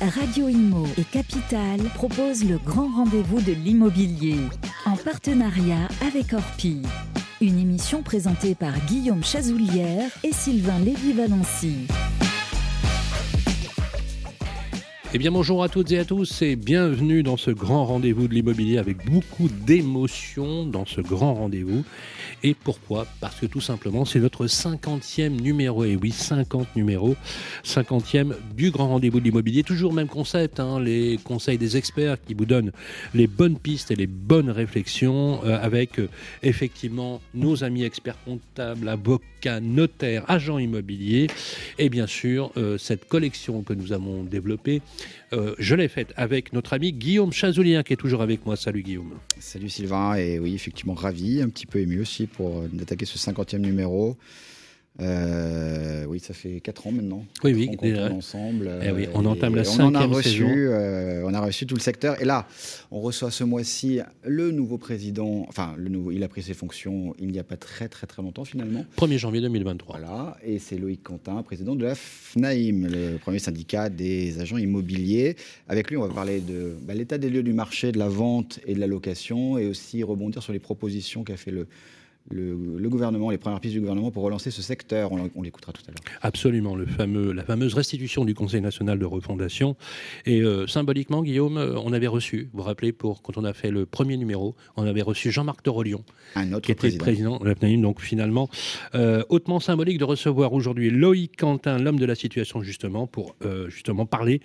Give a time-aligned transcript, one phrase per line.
[0.00, 4.36] Radio Imo et Capital proposent le grand rendez-vous de l'immobilier
[4.84, 6.82] en partenariat avec Orpi.
[7.40, 11.86] Une émission présentée par Guillaume Chazoulière et Sylvain Lévy-Valency.
[15.14, 18.34] Eh bien bonjour à toutes et à tous et bienvenue dans ce grand rendez-vous de
[18.34, 21.84] l'immobilier avec beaucoup d'émotions dans ce grand rendez-vous.
[22.42, 23.06] Et pourquoi?
[23.20, 27.16] Parce que tout simplement c'est notre 50e numéro, et oui 50 numéros,
[27.64, 29.62] 50e du grand rendez-vous de l'immobilier.
[29.62, 32.72] Toujours même concept, hein, les conseils des experts qui vous donnent
[33.14, 36.08] les bonnes pistes et les bonnes réflexions euh, avec euh,
[36.42, 41.26] effectivement nos amis experts comptables, avocats, notaires, agents immobiliers
[41.78, 44.82] et bien sûr euh, cette collection que nous avons développée
[45.32, 48.56] euh, je l'ai faite avec notre ami Guillaume Chazoulien qui est toujours avec moi.
[48.56, 49.18] Salut Guillaume.
[49.40, 53.18] Salut Sylvain, et oui, effectivement ravi, un petit peu ému aussi pour euh, attaquer ce
[53.18, 54.16] 50e numéro.
[55.00, 57.24] Euh, oui, ça fait 4 ans maintenant.
[57.44, 58.70] Oui, oui, on tourne ensemble.
[58.82, 62.20] Eh oui, on entame la on a reçu, euh, on a reçu tout le secteur.
[62.20, 62.46] Et là,
[62.90, 65.44] on reçoit ce mois-ci le nouveau président.
[65.48, 68.22] Enfin, le nouveau, il a pris ses fonctions il n'y a pas très très très
[68.22, 68.84] longtemps finalement.
[68.96, 69.98] 1er janvier 2023.
[69.98, 75.36] Voilà, et c'est Loïc Quentin, président de la FNAIM, le premier syndicat des agents immobiliers.
[75.68, 78.60] Avec lui, on va parler de bah, l'état des lieux du marché, de la vente
[78.66, 81.66] et de la location, et aussi rebondir sur les propositions qu'a fait le
[82.30, 85.12] le, gouvernement, les premières pistes du gouvernement pour relancer ce secteur.
[85.12, 86.18] On, l'écoutera tout à l'heure.
[86.22, 89.76] Absolument, le fameux, la fameuse restitution du Conseil national de refondation.
[90.24, 93.52] Et euh, symboliquement, Guillaume, euh, on avait reçu, vous vous rappelez, pour, quand on a
[93.52, 97.38] fait le premier numéro, on avait reçu Jean-Marc Un autre qui était président.
[97.38, 97.80] de la FNAIM.
[97.80, 98.48] Donc finalement,
[98.94, 103.36] euh, hautement symbolique de recevoir aujourd'hui Loïc Quentin, l'homme de la situation, justement, pour
[103.68, 104.40] justement parler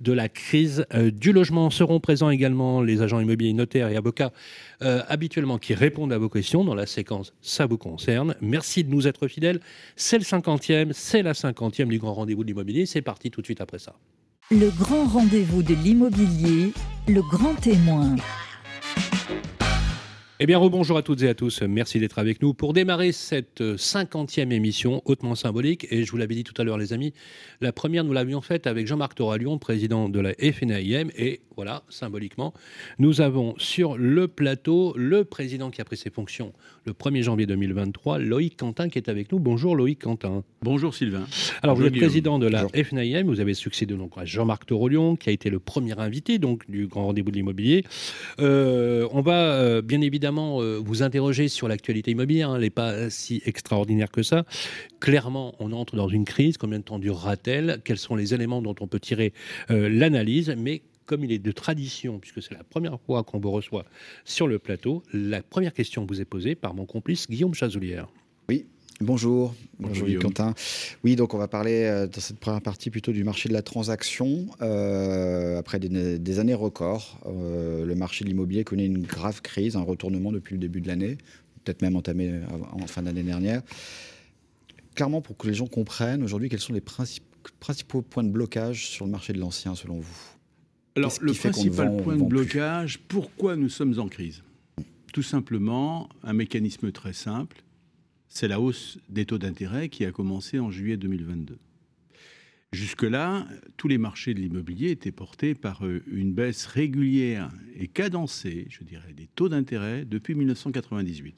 [0.00, 1.70] de la crise du logement.
[1.70, 4.32] Seront présents également les agents immobiliers, notaires et avocats
[4.80, 8.34] habituellement qui répondent à vos questions dans la séquence ça vous concerne.
[8.40, 9.60] Merci de nous être fidèles.
[9.96, 12.86] C'est le 50e, c'est la 50e du grand rendez-vous de l'immobilier.
[12.86, 13.94] C'est parti tout de suite après ça.
[14.50, 16.72] Le grand rendez-vous de l'immobilier,
[17.08, 18.16] le grand témoin.
[20.40, 21.62] Eh bien, rebonjour à toutes et à tous.
[21.62, 25.86] Merci d'être avec nous pour démarrer cette 50e émission hautement symbolique.
[25.92, 27.14] Et je vous l'avais dit tout à l'heure, les amis,
[27.60, 31.10] la première, nous l'avions faite avec Jean-Marc Toralion, président de la FNAIM.
[31.16, 32.52] Et voilà, symboliquement,
[32.98, 36.52] nous avons sur le plateau le président qui a pris ses fonctions
[36.84, 39.38] le 1er janvier 2023, Loïc Quentin, qui est avec nous.
[39.38, 40.42] Bonjour Loïc Quentin.
[40.62, 41.26] Bonjour Sylvain.
[41.62, 43.22] Alors, vous êtes président de la FNAIM.
[43.24, 46.88] Vous avez succédé donc à Jean-Marc Toralion, qui a été le premier invité donc, du
[46.88, 47.84] grand rendez-vous de l'immobilier.
[48.40, 52.48] Euh, on va euh, bien évidemment évidemment euh, vous interroger sur l'actualité immobilière.
[52.48, 54.46] Hein, elle n'est pas si extraordinaire que ça.
[54.98, 56.56] Clairement, on entre dans une crise.
[56.56, 57.82] Combien de temps durera-t-elle?
[57.84, 59.34] Quels sont les éléments dont on peut tirer
[59.70, 60.54] euh, l'analyse?
[60.56, 63.84] Mais comme il est de tradition, puisque c'est la première fois qu'on vous reçoit
[64.24, 68.08] sur le plateau, la première question vous est posée par mon complice Guillaume Chazoulière.
[68.48, 68.64] Oui,
[69.00, 70.54] Bonjour, bonjour, Quentin.
[71.02, 73.62] Oui, donc on va parler euh, dans cette première partie plutôt du marché de la
[73.62, 74.46] transaction.
[74.62, 79.82] Euh, après des, années records, euh, le marché de l'immobilier connaît une grave crise, un
[79.82, 81.18] retournement depuis le début de l'année,
[81.64, 82.40] peut-être même entamé
[82.72, 83.62] en fin d'année dernière.
[84.94, 86.82] Clairement, pour que les gens comprennent aujourd'hui quels sont les
[87.60, 90.18] principaux points de blocage sur le marché de l'ancien, selon vous?
[90.94, 94.44] Alors, le principal point de blocage, pourquoi nous sommes en crise?
[95.12, 97.63] Tout simplement, un mécanisme très simple
[98.28, 101.58] c'est la hausse des taux d'intérêt qui a commencé en juillet 2022.
[102.72, 103.46] Jusque-là,
[103.76, 108.82] tous les marchés de l'immobilier étaient portés par euh, une baisse régulière et cadencée, je
[108.82, 111.36] dirais, des taux d'intérêt depuis 1998,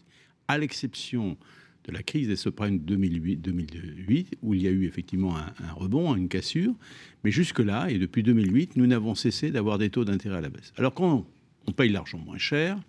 [0.49, 1.37] à l'exception
[1.85, 5.73] de la crise des subprimes 2008, 2008, où il y a eu effectivement un, un
[5.75, 6.75] rebond, une cassure.
[7.23, 10.73] Mais jusque-là, et depuis 2008, nous n'avons cessé d'avoir des taux d'intérêt à la baisse.
[10.77, 11.27] Alors quand
[11.67, 12.81] on paye l'argent moins cher,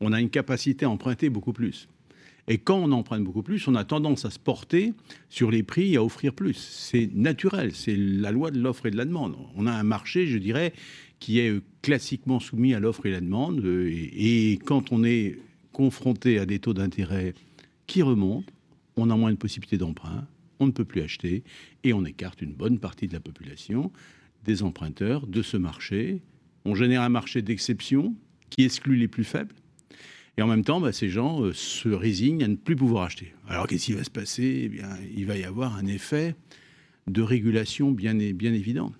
[0.00, 1.88] on a une capacité à emprunter beaucoup plus.
[2.46, 4.92] Et quand on emprunte beaucoup plus, on a tendance à se porter
[5.30, 6.54] sur les prix et à offrir plus.
[6.54, 9.34] C'est naturel, c'est la loi de l'offre et de la demande.
[9.56, 10.74] On a un marché, je dirais,
[11.20, 13.64] qui est classiquement soumis à l'offre et la demande.
[13.64, 15.38] Et, quand on est
[15.72, 17.34] confronté à des taux d'intérêt
[17.86, 18.52] qui remontent,
[18.96, 20.26] on a moins de possibilités d'emprunt,
[20.60, 21.42] on ne peut plus acheter,
[21.82, 23.90] et on écarte une bonne partie de la population,
[24.44, 26.20] des emprunteurs, de ce marché.
[26.64, 28.14] On génère un marché d'exception
[28.50, 29.54] qui exclut les plus faibles
[30.36, 33.34] et en même temps, bah, ces gens euh, se résignent à ne plus pouvoir acheter.
[33.48, 34.62] Alors qu'est-ce qui va se passer?
[34.64, 36.34] Eh bien, Il va y avoir un effet
[37.06, 38.92] de régulation bien, bien évident.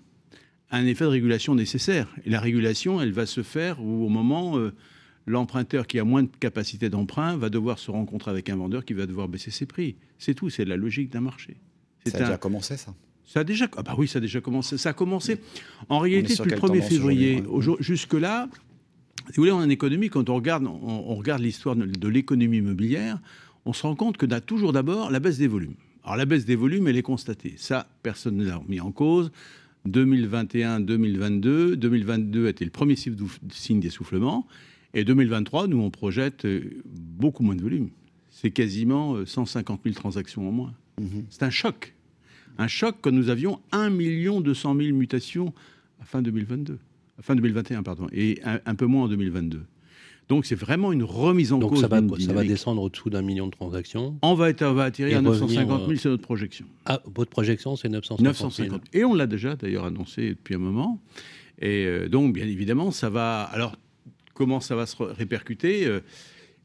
[0.71, 2.07] Un effet de régulation nécessaire.
[2.25, 4.73] Et la régulation, elle va se faire au moment euh,
[5.25, 8.93] l'emprunteur qui a moins de capacité d'emprunt va devoir se rencontrer avec un vendeur qui
[8.93, 9.95] va devoir baisser ses prix.
[10.17, 11.57] C'est tout, c'est la logique d'un marché.
[12.05, 12.93] Ça a déjà commencé, ça?
[13.25, 14.77] Ça a déjà, ah bah oui, ça a déjà commencé.
[14.77, 15.39] Ça a commencé
[15.89, 17.43] en réalité depuis le 1er février.
[17.79, 18.47] Jusque-là,
[19.29, 23.19] si vous voulez, en économie, quand on regarde, on, regarde l'histoire de, l'économie immobilière,
[23.65, 25.75] on se rend compte que a toujours d'abord la baisse des volumes.
[26.03, 27.55] Alors la baisse des volumes, elle est constatée.
[27.57, 29.31] Ça, personne ne l'a mis en cause.
[29.85, 31.75] 2021, 2022.
[31.77, 34.47] 2022 a été le premier signe d'essoufflement.
[34.93, 37.89] Et 2023, nous, on projette euh, beaucoup moins de volume.
[38.29, 40.73] C'est quasiment 150 euh, 000 transactions en moins.
[40.99, 41.25] Mhm.
[41.29, 41.93] C'est un choc.
[42.57, 43.89] Un choc quand nous avions 1
[44.41, 45.53] 200 000 mutations
[46.01, 46.79] à fin 2022.
[47.21, 48.07] Fin 2021, pardon.
[48.11, 49.61] Et un peu moins en 2022.
[50.27, 51.81] Donc c'est vraiment une remise en cause.
[51.81, 54.17] Donc ça va descendre au-dessous d'un million de transactions.
[54.23, 56.65] On va, être, va atterrir à 950 000, c'est notre projection.
[56.85, 58.77] Ah, votre projection, c'est 950 000.
[58.93, 60.99] Et on l'a déjà d'ailleurs annoncé depuis un moment.
[61.59, 63.43] Et euh, donc, bien évidemment, ça va.
[63.43, 63.75] Alors,
[64.33, 66.01] comment ça va se répercuter euh,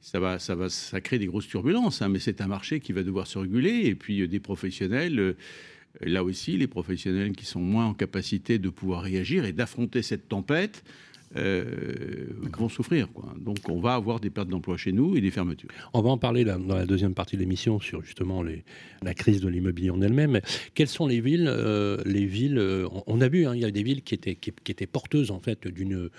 [0.00, 2.94] ça va, ça va, ça crée des grosses turbulences, hein, mais c'est un marché qui
[2.94, 3.82] va devoir se réguler.
[3.85, 5.37] Et puis euh, des professionnels,
[6.01, 10.29] là aussi, les professionnels qui sont moins en capacité de pouvoir réagir et d'affronter cette
[10.29, 10.85] tempête,
[11.37, 12.27] euh,
[12.59, 13.11] vont souffrir.
[13.12, 13.32] Quoi.
[13.38, 15.71] Donc on va avoir des pertes d'emploi chez nous et des fermetures.
[15.94, 18.65] On va en parler là, dans la deuxième partie de l'émission sur justement les,
[19.03, 20.41] la crise de l'immobilier en elle-même.
[20.75, 23.71] Quelles sont les villes euh, Les villes, euh, on a vu, hein, il y a
[23.71, 26.11] des villes qui étaient, qui, étaient porteuses en fait d'une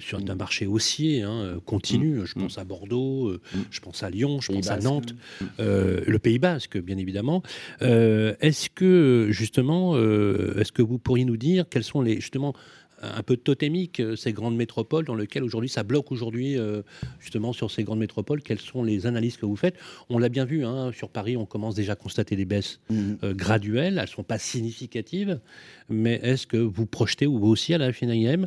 [0.00, 2.20] sur un marché haussier hein, continu.
[2.20, 2.24] Mm.
[2.24, 3.58] Je pense à Bordeaux, mm.
[3.70, 5.62] je pense à Lyon, je pense à Nantes, mm.
[6.06, 7.42] le Pays Basque, bien évidemment.
[7.80, 12.54] est-ce que justement, est-ce que vous pourriez nous dire quels sont les justement
[13.02, 16.82] un peu totémique, euh, ces grandes métropoles dans lesquelles aujourd'hui ça bloque aujourd'hui euh,
[17.20, 18.42] justement sur ces grandes métropoles.
[18.42, 19.76] Quelles sont les analyses que vous faites?
[20.08, 23.18] On l'a bien vu, hein, sur Paris, on commence déjà à constater des baisses mhm.
[23.22, 23.98] euh, graduelles.
[23.98, 25.40] Elles ne sont pas significatives,
[25.88, 28.46] mais est-ce que vous projetez, ou vous aussi à la FNIM,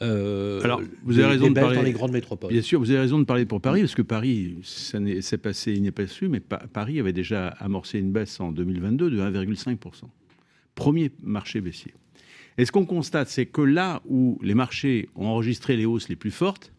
[0.00, 2.52] Alors, vous avez raison de parler dans les grandes métropoles?
[2.52, 5.72] Bien sûr, vous avez raison de parler pour Paris, parce que Paris, ça s'est passé,
[5.72, 9.76] il n'est pas su, mais Paris avait déjà amorcé une baisse en 2022 de 1,5%.
[10.74, 11.92] Premier marché baissier.
[12.60, 16.16] Et ce qu'on constate, c'est que là où les marchés ont enregistré les hausses les
[16.16, 16.74] plus fortes,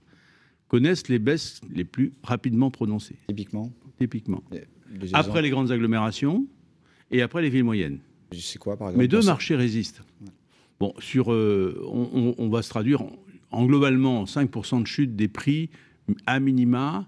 [0.68, 3.16] connaissent les baisses les plus rapidement prononcées.
[3.28, 4.44] Typiquement Typiquement.
[5.14, 6.46] Après les grandes agglomérations
[7.10, 7.98] et après les villes moyennes.
[8.32, 10.04] C'est quoi, par exemple Mais deux marchés résistent.
[10.80, 11.84] Bon, sur, euh,
[12.38, 13.02] on, va se traduire
[13.50, 15.72] en, globalement 5% de chute des prix
[16.28, 17.08] à minima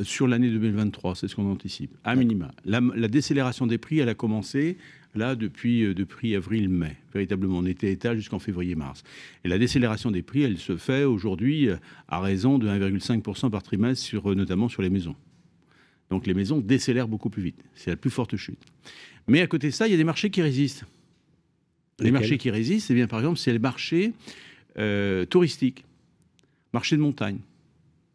[0.00, 2.50] euh, sur l'année 2023, c'est ce qu'on anticipe, à minima.
[2.64, 4.76] La, la, décélération des prix, elle a commencé
[5.14, 6.96] là depuis, euh, depuis avril-mai.
[7.12, 9.02] Véritablement, on était état jusqu'en février-mars.
[9.44, 11.76] Et la décélération des prix, elle se fait aujourd'hui euh,
[12.08, 15.16] à raison de 1,5% par trimestre, sur, euh, notamment sur les maisons.
[16.10, 17.62] Donc les maisons décélèrent beaucoup plus vite.
[17.74, 18.60] C'est la plus forte chute.
[19.26, 20.84] Mais à côté de ça, il y a des marchés qui résistent.
[22.00, 24.12] Les marchés qui résistent, c'est bien par exemple, c'est les marchés
[25.28, 25.84] touristiques,
[26.72, 27.40] marchés de montagne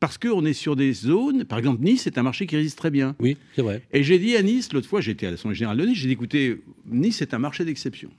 [0.04, 2.92] parce qu'on est sur des zones, par exemple Nice, c'est un marché qui résiste très
[2.92, 3.16] bien.
[3.22, 3.82] Oui, c'est vrai.
[3.94, 6.14] Et j'ai dit à Nice, l'autre fois j'étais à l'Assemblée Générale de Nice, j'ai dit
[6.14, 8.10] écoutez, Nice c'est un marché d'exception.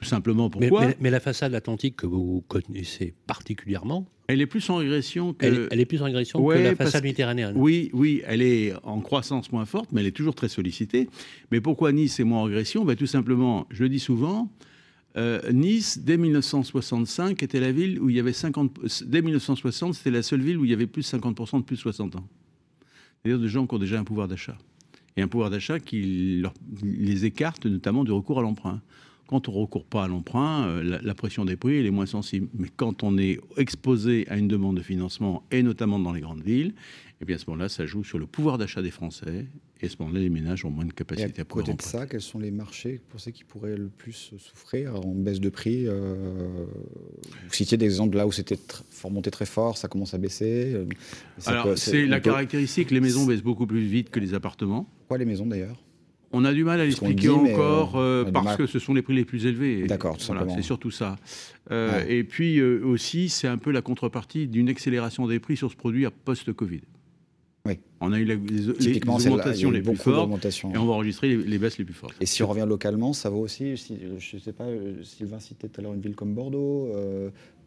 [0.00, 4.76] Tout simplement pourquoi mais, la façade atlantique que vous connaissez particulièrement, elle est plus en
[4.76, 5.68] régression que.
[5.70, 7.52] Elle, est plus en régression que la façade méditerranéenne.
[7.54, 11.08] Oui, oui, elle est en croissance moins forte, mais elle est toujours très sollicitée.
[11.52, 12.84] Mais pourquoi Nice est moins en régression?
[12.84, 14.50] Ben, Tout simplement, je le dis souvent,
[15.16, 19.04] euh, nice, dès 1965, était la ville où il y avait 50.
[19.06, 21.76] Dès 1960, c'était la seule ville où il y avait plus de 50% de plus
[21.76, 22.28] de 60 ans.
[23.22, 24.56] C'est-à-dire de gens qui ont déjà un pouvoir d'achat.
[25.16, 26.42] Et un pouvoir d'achat qui
[26.82, 28.80] les écarte notamment du recours à l'emprunt.
[29.26, 32.48] Quand on ne recourt pas à l'emprunt, euh, la, pression des prix est moins sensible.
[32.54, 36.42] Mais quand on est exposé à une demande de financement, et notamment dans les grandes
[36.42, 36.74] villes,
[37.20, 39.46] et bien à ce moment-là, ça joue sur le pouvoir d'achat des Français.
[39.82, 41.66] Et à ce moment-là, les ménages ont moins de capacité à, à pouvoir.
[41.66, 45.14] Côté de ça, quels sont les marchés pour pensez qui pourraient le plus souffrir en
[45.14, 46.64] baisse de prix euh,
[47.46, 48.58] Vous citiez des exemples là où c'était
[48.90, 50.72] fort monté très fort, ça commence à baisser.
[50.74, 50.86] Euh,
[51.44, 54.88] Alors, c'est la caractéristique les maisons baissent beaucoup plus vite que les appartements.
[55.00, 55.82] Pourquoi les maisons d'ailleurs?
[56.32, 59.24] On a du mal à l'expliquer encore euh, parce que ce sont les prix les
[59.24, 59.86] plus élevés.
[59.86, 61.16] D'accord, voilà, c'est surtout ça.
[61.70, 65.76] Euh, et puis aussi, c'est un peu la contrepartie d'une accélération des prix sur ce
[65.76, 66.82] produit à post-Covid.
[68.02, 71.84] On a eu les, augmentations les plus fortes et on va enregistrer les, baisses les
[71.84, 72.16] plus fortes.
[72.20, 74.64] Et si on revient localement, ça vaut aussi, je ne sais pas,
[75.02, 76.88] Sylvain citait tout à l'heure une ville comme Bordeaux,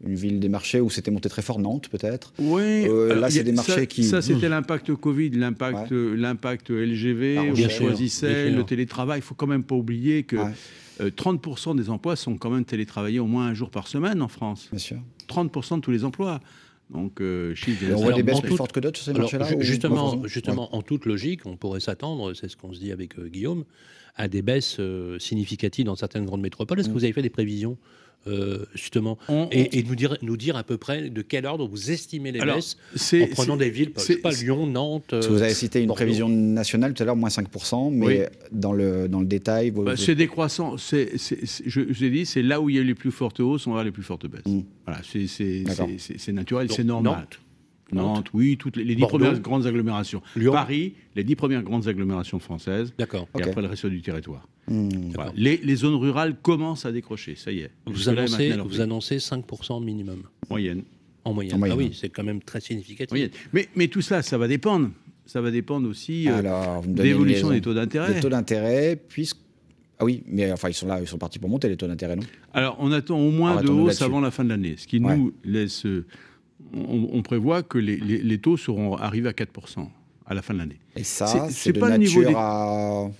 [0.04, 2.32] une ville des marchés où c'était monté très fort, Nantes peut-être.
[2.40, 4.02] Oui, là c'est des marchés qui...
[4.02, 9.20] Ça c'était l'impact Covid, l'impact l'impact LGV, ah, on choisissait le télétravail.
[9.20, 10.36] Il faut quand même pas oublier que
[11.00, 14.68] 30% des emplois sont quand même télétravaillés au moins un jour par semaine en France.
[14.70, 14.98] Bien sûr.
[15.28, 16.40] 30% de tous les emplois.
[16.90, 17.54] Donc, euh,
[17.92, 21.06] on voit des baisses plus fortes que d'autres sur ces marchés-là Justement, justement en toute
[21.06, 23.64] logique, on pourrait s'attendre, c'est ce qu'on se dit avec euh, Guillaume,
[24.16, 26.78] à des baisses euh, significatives dans certaines grandes métropoles.
[26.78, 26.98] Est-ce que mm.
[26.98, 27.78] vous avez fait des prévisions?
[28.26, 29.18] Euh, justement,
[29.50, 32.76] et, nous, dire, nous dire à peu près de quel ordre vous estimez les baisses
[33.12, 35.14] en prenant des villes, c'est pas Lyon, Nantes.
[35.14, 39.20] vous avez cité une prévision nationale tout à l'heure, moins 5%, mais dans, le, dans
[39.20, 39.70] le détail.
[39.70, 40.76] Bah, c'est décroissant.
[40.76, 43.66] C'est, je vous ai dit, c'est là où il y a les plus fortes hausses,
[43.66, 44.46] on va avoir les plus fortes baisses.
[44.46, 44.60] Mm.
[44.86, 47.12] Voilà, c'est naturel, c'est normal.
[47.20, 47.40] Nantes,
[48.32, 50.22] oui, toutes les, dix premières grandes agglomérations.
[50.50, 52.92] Paris, les dix premières grandes agglomérations françaises.
[52.98, 53.28] D'accord.
[53.38, 54.48] Et après le reste du territoire.
[54.66, 54.88] Hmm.
[55.36, 57.70] Les, zones rurales commencent à décrocher, ça y est.
[57.86, 60.22] Vous, annoncez, vous annoncez 5% minimum.
[60.48, 60.84] Moyenne.
[61.24, 61.62] En moyenne.
[61.62, 63.30] Ah oui, c'est quand même très significatif.
[63.52, 64.90] Mais, mais tout cela, ça va dépendre.
[65.26, 68.14] Ça va dépendre aussi euh, de l'évolution des taux d'intérêt.
[68.14, 69.38] Les taux d'intérêt, puisque
[69.98, 72.16] ah oui, mais enfin, ils sont là, ils sont partis pour monter les taux d'intérêt,
[72.16, 72.24] non?
[72.52, 75.32] Alors, on attend au moins de hausse avant la fin de l'année, ce qui nous
[75.44, 75.86] laisse.
[76.74, 79.88] On, prévoit que les, taux seront arrivés à 4%
[80.26, 83.10] à la fin de l'annne Et ça, c'est pas le niveau à...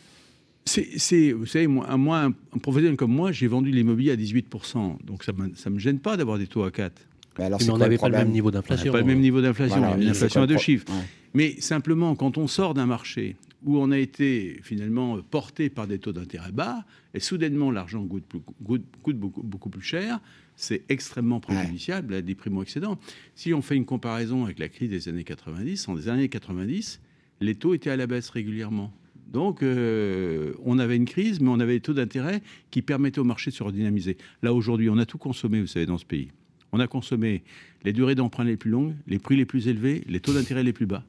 [0.67, 5.05] C'est, vous savez, moi, un professionnel comme moi, j'ai vendu l'immobilier à 18%.
[5.05, 6.93] Donc ça ne me gêne pas d'avoir des taux à 4.
[7.39, 8.93] Mais, alors, mais on n'avait pas le même niveau d'inflation.
[8.93, 10.87] Pas le même niveau d'inflation, une inflation à deux chiffres.
[11.35, 15.99] Mais simplement, quand on sort d'un marché où on a été finalement porté par des
[15.99, 16.85] taux d'intérêt bas,
[17.15, 18.25] et soudainement l'argent coûte,
[18.61, 20.21] beaucoup, plus cher,
[20.57, 22.99] c'est extrêmement préjudiciable à des primo-excédents.
[23.35, 27.01] Si on fait une comparaison avec la crise des années 90, en des années 90,
[27.41, 28.93] les taux étaient à la baisse régulièrement.
[29.27, 33.25] Donc, euh, on avait une crise, mais on avait des taux d'intérêt qui permettaient au
[33.25, 34.17] marché de se redynamiser.
[34.43, 36.29] Là, aujourd'hui, on a tout consommé, vous savez, dans ce pays.
[36.71, 37.43] On a consommé
[37.85, 40.73] les durées d'emprunt les plus longues, les prix les plus élevés, les taux d'intérêt les
[40.73, 41.05] plus bas.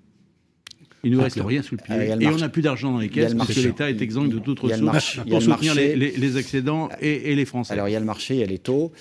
[1.06, 1.96] Il ne nous reste rien sous le pied.
[1.96, 4.60] et on n'a plus d'argent dans les caisses parce que l'État est exempt de toute
[4.60, 7.74] ressources pour soutenir les, les, excédents et, les Français.
[7.74, 8.92] Alors il y a le marché, il y a les taux,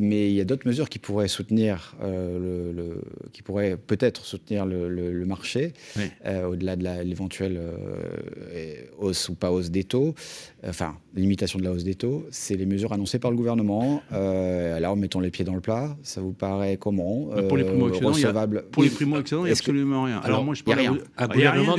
[0.00, 3.00] mais il y a d'autres mesures qui pourraient soutenir, euh, le,
[3.32, 5.72] qui pourraient peut-être soutenir le, marché,
[6.26, 10.14] euh, au-delà de l'éventuelle euh, hausse ou pas hausse des taux,
[10.68, 14.02] enfin limitation de la hausse des taux, c'est les mesures annoncées par le gouvernement.
[14.10, 18.12] alors mettons les pieds dans le plat, ça vous paraît comment bah, Pour les primo-excédents,
[18.14, 20.20] il n'y a, absolument rien.
[20.20, 21.00] Alors, moi je parle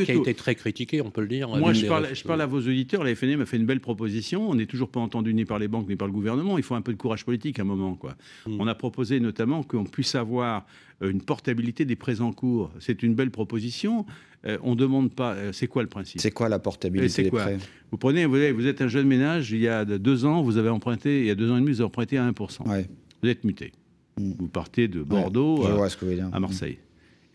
[0.03, 1.49] qui a été très critiqué, on peut le dire.
[1.49, 3.03] Moi, je parle, je parle à vos auditeurs.
[3.03, 4.49] La FNE m'a fait une belle proposition.
[4.49, 6.57] On n'est toujours pas entendu ni par les banques ni par le gouvernement.
[6.57, 7.95] Il faut un peu de courage politique à un moment.
[7.95, 8.15] Quoi.
[8.45, 8.57] Hmm.
[8.59, 10.65] On a proposé notamment qu'on puisse avoir
[11.01, 12.71] euh, une portabilité des prêts en cours.
[12.79, 14.05] C'est une belle proposition.
[14.45, 15.33] Euh, on ne demande pas.
[15.33, 16.21] Euh, c'est quoi le principe?
[16.21, 17.57] C'est quoi la portabilité des prêts?
[17.91, 19.51] Vous prenez, vous, vous, êtes un jeune ménage.
[19.51, 21.21] Il y a deux ans, vous avez emprunté.
[21.21, 22.85] Il y a deux ans et demi, vous avez emprunté à 1%.
[23.23, 23.71] Vous êtes muté.
[24.17, 24.33] Hmm.
[24.37, 26.77] Vous partez de Bordeaux à, Marseille.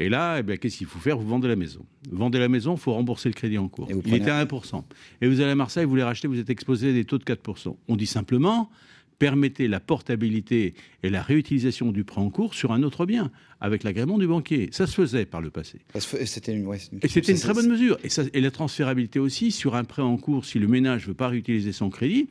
[0.01, 1.19] Et là, eh qu'est-ce qu'il faut faire?
[1.19, 1.85] Vous vendez la maison.
[2.11, 3.87] Vous vendez la maison, il faut rembourser le crédit en cours.
[4.07, 4.83] Il était à 1%.
[5.21, 7.25] Et vous allez à Marseille, vous voulez racheter, vous êtes exposé à des taux de
[7.25, 7.77] 4%.
[7.87, 8.71] On dit simplement,
[9.19, 13.31] permettez la portabilité et la réutilisation du prêt en cours sur un autre bien
[13.61, 14.71] avec l'agrément du banquier.
[14.73, 15.81] Ça se faisait par le passé.
[15.99, 17.99] C'était une, et très bonne mesure.
[18.03, 21.09] Et, ça, et, la transférabilité aussi sur un prêt en cours, si le ménage ne
[21.09, 22.29] veut pas réutiliser son crédit,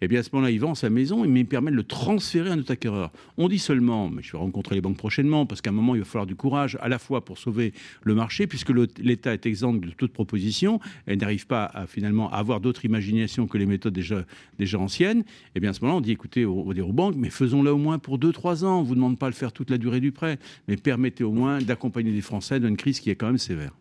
[0.00, 2.50] eh bien à ce moment-là, il vend sa maison, mais il permet de le transférer
[2.50, 3.12] à un autre acquéreur.
[3.38, 6.00] On dit seulement, mais je vais rencontrer les banques prochainement, parce qu'à un moment, il
[6.00, 9.74] va falloir du courage, à la fois pour sauver le marché, puisque l'État est exempt
[9.74, 14.24] de toute proposition, et n'arrive pas à finalement avoir d'autres imaginations que les méthodes déjà,
[14.58, 15.20] déjà anciennes.
[15.20, 15.24] Et
[15.56, 17.70] eh bien à ce moment-là, on dit, écoutez, on va dire aux banques, mais faisons-le
[17.70, 18.78] au moins pour 2-3 ans.
[18.78, 20.38] On ne vous demande pas de le faire toute la durée du prêt
[20.68, 23.72] mais permettez au moins d'accompagner les Français dans une crise qui est quand même sévère.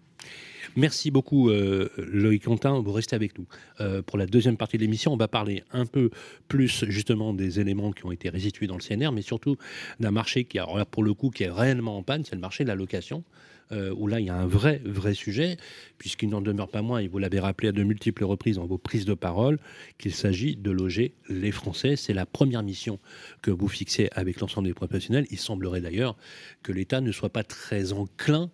[0.78, 3.46] Merci beaucoup euh, Loïc Quentin, vous restez avec nous.
[3.82, 6.12] Euh, pour la deuxième partie de l'émission, on va parler un peu
[6.48, 9.58] plus justement des éléments qui ont été restitués dans le CNR, mais surtout
[10.00, 12.64] d'un marché qui, a, pour le coup, qui est réellement en panne, c'est le marché
[12.64, 13.24] de la location.
[13.72, 15.58] Euh, où là, il y a un vrai, vrai sujet,
[15.98, 18.78] puisqu'il n'en demeure pas moins, et vous l'avez rappelé à de multiples reprises dans vos
[18.78, 19.60] prises de parole,
[19.98, 21.96] qu'il s'agit de loger les Français.
[21.96, 23.00] C'est la première mission
[23.42, 25.26] que vous fixez avec l'ensemble des professionnels.
[25.32, 26.18] Il semblerait d'ailleurs
[26.64, 28.50] que l'État ne soit pas très enclin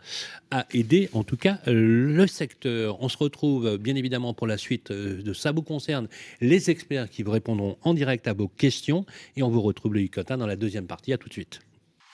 [0.52, 3.02] à aider, en tout cas, le secteur.
[3.02, 6.08] On se retrouve bien évidemment pour la suite euh, de Ça vous concerne,
[6.42, 9.06] les experts qui vous répondront en direct à vos questions,
[9.36, 11.12] et on vous retrouve le Cotin dans la deuxième partie.
[11.12, 11.60] À tout de suite.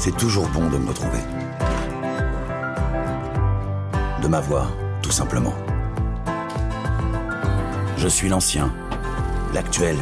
[0.00, 1.18] c'est toujours bon de me retrouver.
[4.22, 5.52] De m'avoir, tout simplement.
[7.98, 8.72] Je suis l'ancien,
[9.52, 9.98] l'actuel,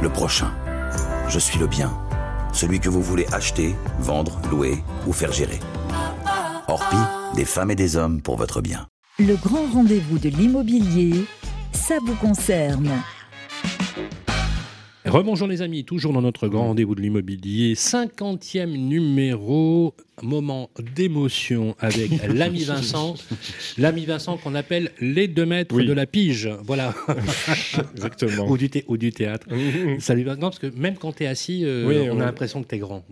[0.00, 0.52] le prochain.
[1.28, 1.98] Je suis le bien,
[2.52, 5.58] celui que vous voulez acheter, vendre, louer ou faire gérer.
[6.68, 6.96] Orpi,
[7.34, 8.86] des femmes et des hommes pour votre bien.
[9.18, 11.24] Le grand rendez-vous de l'immobilier,
[11.72, 12.92] ça vous concerne.
[15.06, 22.10] Rebonjour les amis, toujours dans notre grand rendez-vous de l'immobilier, 50e numéro, moment d'émotion avec
[22.34, 23.14] l'ami Vincent,
[23.78, 26.92] l'ami Vincent qu'on appelle les deux maîtres de la pige, voilà.
[27.94, 28.48] Exactement.
[28.48, 29.46] ou, du ou du théâtre.
[30.00, 32.74] Salut Vincent, parce que même quand tu es assis, euh, on a l'impression que tu
[32.74, 33.04] es grand.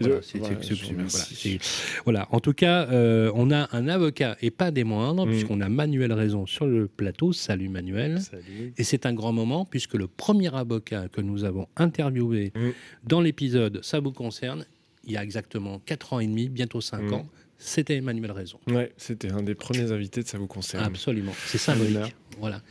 [2.05, 5.31] Voilà, en tout cas, euh, on a un avocat et pas des moindres, mm.
[5.31, 7.33] puisqu'on a Manuel Raison sur le plateau.
[7.33, 8.21] Salut Manuel.
[8.21, 8.73] Salut.
[8.77, 12.71] Et c'est un grand moment, puisque le premier avocat que nous avons interviewé mm.
[13.05, 14.67] dans l'épisode Ça vous concerne,
[15.05, 17.15] il y a exactement 4 ans et demi, bientôt 5 mm.
[17.15, 17.27] ans.
[17.57, 18.59] C'était Emmanuel Raison.
[18.67, 20.85] Ouais, c'était un des premiers invités de Ça vous concerne.
[20.85, 22.15] Absolument, c'est symbolique.
[22.39, 22.63] Voilà.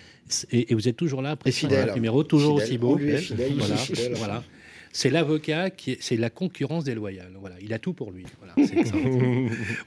[0.52, 2.98] Et, vous êtes toujours là après ce numéro, toujours aussi beau.
[2.98, 3.76] voilà.
[4.16, 4.44] voilà
[4.94, 7.32] c'est l'avocat qui c'est la concurrence déloyale.
[7.40, 8.26] Voilà, il a tout pour lui.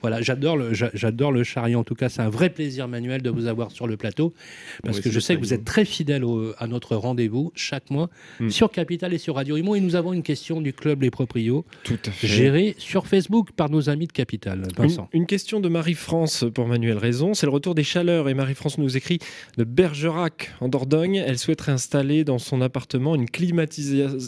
[0.02, 1.78] Voilà, j'adore le, j'adore le chariot.
[1.78, 4.34] En tout cas, c'est un vrai plaisir, Manuel, de vous avoir sur le plateau,
[4.82, 6.24] parce que je sais que vous êtes très fidèle
[6.58, 8.10] à notre rendez-vous chaque mois
[8.40, 8.50] hmm.
[8.50, 9.76] sur Capital et sur Radio Imo.
[9.76, 12.26] Et nous avons une question du club Les Proprios, tout à fait.
[12.26, 14.62] gérée sur Facebook par nos amis de Capital.
[14.76, 15.08] Vincent.
[15.12, 17.34] Une, question de Marie-France pour Manuel Raison.
[17.34, 19.18] C'est le retour des chaleurs et Marie-France nous écrit
[19.56, 21.16] de Bergerac en Dordogne.
[21.16, 24.18] Elle souhaiterait installer dans son appartement une climatisation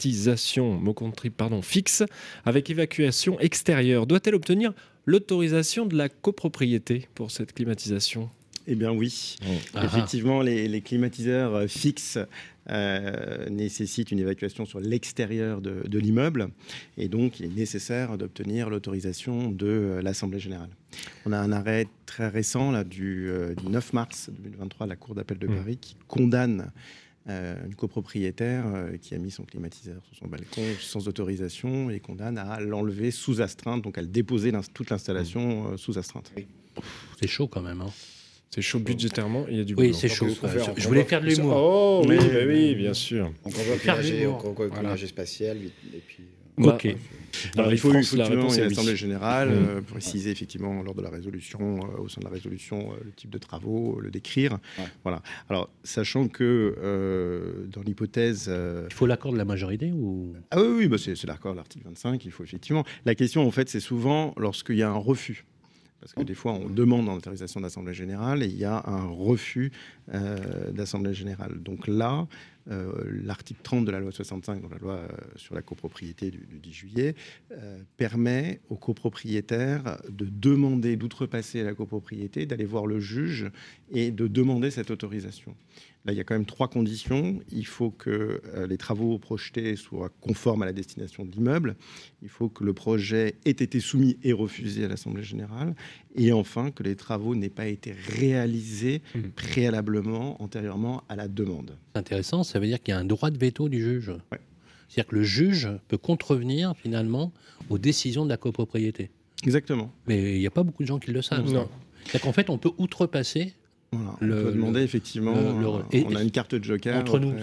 [0.00, 0.80] climatisation,
[1.36, 2.02] pardon, fixe
[2.44, 4.06] avec évacuation extérieure.
[4.06, 4.72] Doit-elle obtenir
[5.06, 8.30] l'autorisation de la copropriété pour cette climatisation?
[8.66, 9.78] Eh bien oui, oh.
[9.82, 12.18] effectivement, les, climatiseurs euh, fixes
[12.68, 16.50] euh, nécessitent une évacuation sur l'extérieur de, l'immeuble
[16.96, 20.68] et donc il est nécessaire d'obtenir l'autorisation de euh, l'Assemblée générale.
[21.26, 23.30] On a un arrêt très récent là, du,
[23.68, 25.56] 9 mars 2023 de la Cour d'appel de mmh.
[25.56, 26.70] Paris qui condamne
[27.30, 32.00] euh, une copropriétaire euh, qui a mis son climatiseur sur son balcon sans autorisation et
[32.00, 35.72] condamne à l'enlever sous astreinte, donc à le déposer toute l'installation mmh.
[35.72, 36.32] euh, sous astreinte.
[37.20, 37.80] C'est chaud quand même.
[37.80, 37.92] Hein.
[38.50, 40.26] C'est chaud budgétairement, il y a du Oui, c'est chaud.
[40.76, 41.54] je, voulais faire de l'humour.
[41.56, 43.32] Oh, oui, bah oui, bien sûr.
[43.44, 46.24] On voit le spatial et puis...
[46.68, 46.96] Ok.
[47.56, 49.68] Alors, il faut, effectivement une assemblée générale mmh.
[49.68, 53.12] euh, préciser effectivement lors de la résolution, euh, au sein de la résolution, euh, le
[53.12, 54.58] type de travaux, le décrire.
[55.02, 55.22] Voilà.
[55.48, 58.50] Alors, sachant que dans l'hypothèse,
[58.88, 60.34] il faut l'accord de la majorité ou?
[60.50, 62.24] Ah oui, oui, bah c'est l'accord de l'article 25.
[62.24, 62.84] Il faut effectivement.
[63.04, 65.44] La question, en fait, c'est souvent lorsqu'il y a un refus.
[66.00, 69.70] Parce que des fois, on demande l'autorisation d'Assemblée générale et il y a un refus
[70.72, 71.62] d'Assemblée générale.
[71.62, 72.26] Donc là,
[72.70, 72.92] euh,
[73.24, 76.72] l'article 30 de la loi 65, dans la loi euh, sur la copropriété du, 10
[76.72, 77.14] juillet,
[77.52, 83.50] euh, permet aux copropriétaires de demander d'outrepasser la copropriété, d'aller voir le juge
[83.90, 85.56] et de demander cette autorisation.
[86.06, 87.40] Là, il y a quand même trois conditions.
[87.52, 91.76] Il faut que les travaux projetés soient conformes à la destination de l'immeuble.
[92.22, 95.74] Il faut que le projet ait été soumis et refusé à l'Assemblée générale.
[96.14, 99.20] Et enfin, que les travaux n'aient pas été réalisés mmh.
[99.36, 101.76] préalablement, antérieurement à la demande.
[101.94, 104.12] Intéressant, ça veut dire qu'il y a un droit de veto du juge.
[104.88, 107.30] C'est-à-dire que le juge peut contrevenir finalement
[107.68, 109.10] aux décisions de la copropriété.
[109.44, 109.92] Exactement.
[110.06, 111.46] Mais il n'y a pas beaucoup de gens qui le savent.
[111.46, 113.52] C'est-à-dire qu'en fait, on peut outrepasser
[113.92, 115.34] on peut demander effectivement.
[115.34, 117.00] on a une carte de joker.
[117.00, 117.34] Entre nous,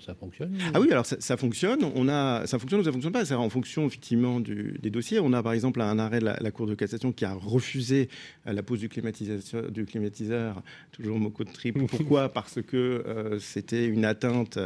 [0.00, 1.80] ça, fonctionne Ah oui, alors ça, fonctionne.
[1.94, 3.24] On a, ça fonctionne ou ça fonctionne pas.
[3.24, 5.18] C'est en fonction effectivement des dossiers.
[5.20, 8.08] On a par exemple un arrêt de la, Cour de cassation qui a refusé
[8.46, 10.62] euh, la pose du, du climatiseur.
[10.92, 11.78] Toujours mot de trip.
[11.86, 12.28] Pourquoi?
[12.30, 14.58] Parce que euh, c'était une atteinte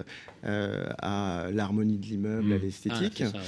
[0.44, 2.62] euh, à l'harmonie de l'immeuble, à mmh.
[2.62, 3.22] l'esthétique.
[3.34, 3.38] Ah,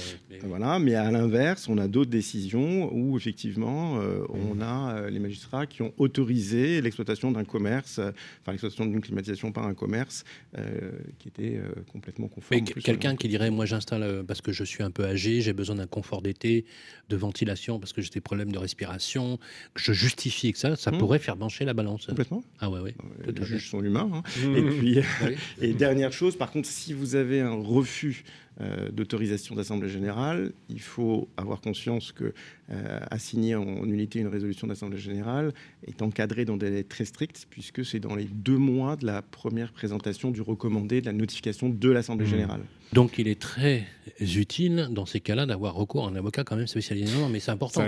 [0.43, 0.79] voilà.
[0.79, 4.61] Mais à l'inverse, on a d'autres décisions où effectivement on mmh.
[4.61, 9.51] a les magistrats qui ont autorisé l'exploitation d'un commerce commerce, euh, enfin l'exploitation d'une climatisation
[9.51, 10.23] par un commerce
[10.57, 12.61] euh, qui était euh, complètement conforme.
[12.63, 15.75] Mais quelqu'un qui dirait, moi j'installe parce que je suis un peu âgé, j'ai besoin
[15.75, 16.65] d'un confort d'été,
[17.09, 19.37] de ventilation parce que j'ai des problèmes de respiration,
[19.73, 20.97] que je justifie que ça, ça mmh.
[20.97, 22.05] pourrait faire pencher la balance.
[22.05, 22.43] Complètement.
[22.59, 22.95] Ah ouais, ouais.
[23.27, 24.09] Les juges sont humains.
[24.13, 24.23] Hein.
[24.45, 24.55] Mmh.
[24.57, 24.99] Et puis,
[25.61, 28.44] et dernière chose, par contre, si vous avez un refus euh,
[28.91, 32.33] d'autorisation d'Assemblée générale, il faut avoir conscience que
[32.71, 35.53] euh, assigner en unité une résolution d'Assemblée générale
[35.85, 39.21] est encadré dans des délais très stricts, puisque c'est dans les deux mois de la
[39.21, 42.29] première présentation du recommandé de la notification de l'Assemblée mmh.
[42.29, 42.61] générale.
[42.93, 43.83] Donc il est très
[44.21, 47.13] utile dans ces cas-là d'avoir recours à un avocat quand même spécialisé.
[47.19, 47.83] Non, mais c'est important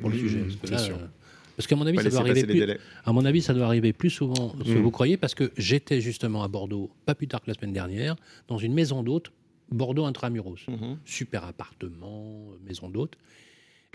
[0.00, 0.44] pour le sujet.
[0.70, 0.90] Parce,
[1.56, 4.10] parce qu'à mon avis, ça doit arriver plus, à mon avis, ça doit arriver plus
[4.10, 4.82] souvent que mmh.
[4.82, 8.14] vous croyez, parce que j'étais justement à Bordeaux, pas plus tard que la semaine dernière,
[8.46, 9.32] dans une maison d'hôte
[9.70, 10.68] Bordeaux intramuros.
[10.68, 10.98] Mhm.
[11.04, 13.16] Super appartement, maison d'hôte.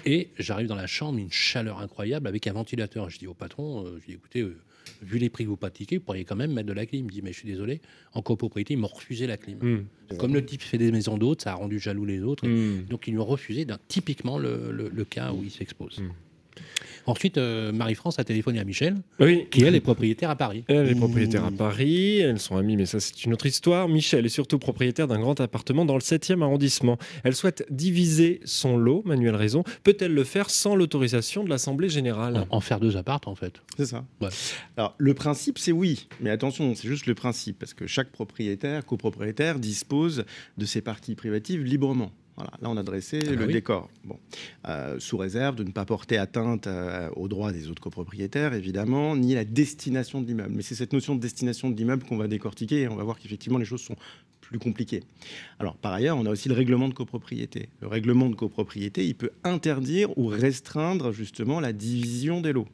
[0.05, 3.10] Et j'arrive dans la chambre, une chaleur incroyable avec un ventilateur.
[3.10, 4.57] Je dis au patron, euh, je dis écoutez, euh,
[5.01, 7.01] vu les prix que vous pratiquez, vous pourriez quand même mettre de la clim.
[7.01, 7.81] Il me dit mais je suis désolé,
[8.13, 9.60] en copropriété, ils m'ont refusé la clim.
[9.62, 10.17] Hmm.
[10.17, 12.47] Comme le type fait des maisons d'hôtes, ça a rendu jaloux les autres.
[12.47, 12.86] Hmm.
[12.89, 16.01] Donc ils lui ont refusé d'un typiquement le, cas où il s'expose.
[17.05, 18.97] Ensuite, euh, Marie-France a téléphoné à Michel,
[19.49, 20.63] qui elle est propriétaire à Paris.
[20.67, 23.87] Elle est propriétaire à Paris, elles sont amies, mais ça c'est une autre histoire.
[23.87, 26.97] Michel est surtout propriétaire d'un grand appartement dans le 7e arrondissement.
[27.23, 29.63] Elle souhaite diviser son lot, Manuel Raison.
[29.83, 32.45] Peut-elle le faire sans l'autorisation de l'Assemblée générale?
[32.49, 33.61] En, faire deux appartes en fait.
[33.77, 34.03] C'est ça.
[34.77, 38.85] Alors le principe c'est oui, mais attention, c'est juste le principe, parce que chaque propriétaire,
[38.85, 40.25] copropriétaire, dispose
[40.57, 42.11] de ses parties privatives librement.
[42.41, 43.89] Voilà, là on a dressé ah le décor.
[44.04, 44.17] Bon,
[44.67, 49.15] euh, sous réserve de ne pas porter atteinte euh, aux droits des autres copropriétaires, évidemment,
[49.15, 50.54] ni la destination de l'immeuble.
[50.56, 53.19] Mais c'est cette notion de destination de l'immeuble qu'on va décortiquer et on va voir
[53.19, 53.95] qu'effectivement les choses sont
[54.39, 55.04] plus compliquées.
[55.60, 57.69] Alors par ailleurs, on a aussi le règlement de copropriété.
[57.80, 62.67] Le règlement de copropriété, il peut interdire ou restreindre justement la division des lots.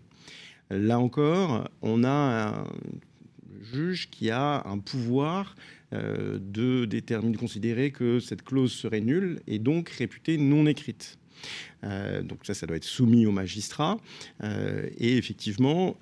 [0.69, 2.67] Là encore, on a un
[3.73, 5.55] juge qui a un pouvoir
[5.93, 11.17] euh, de déterminer, de considérer que cette clause serait nulle et donc réputée non écrite.
[11.83, 13.97] Euh, donc ça, ça doit être soumis au magistrat.
[14.43, 15.95] Euh, et effectivement,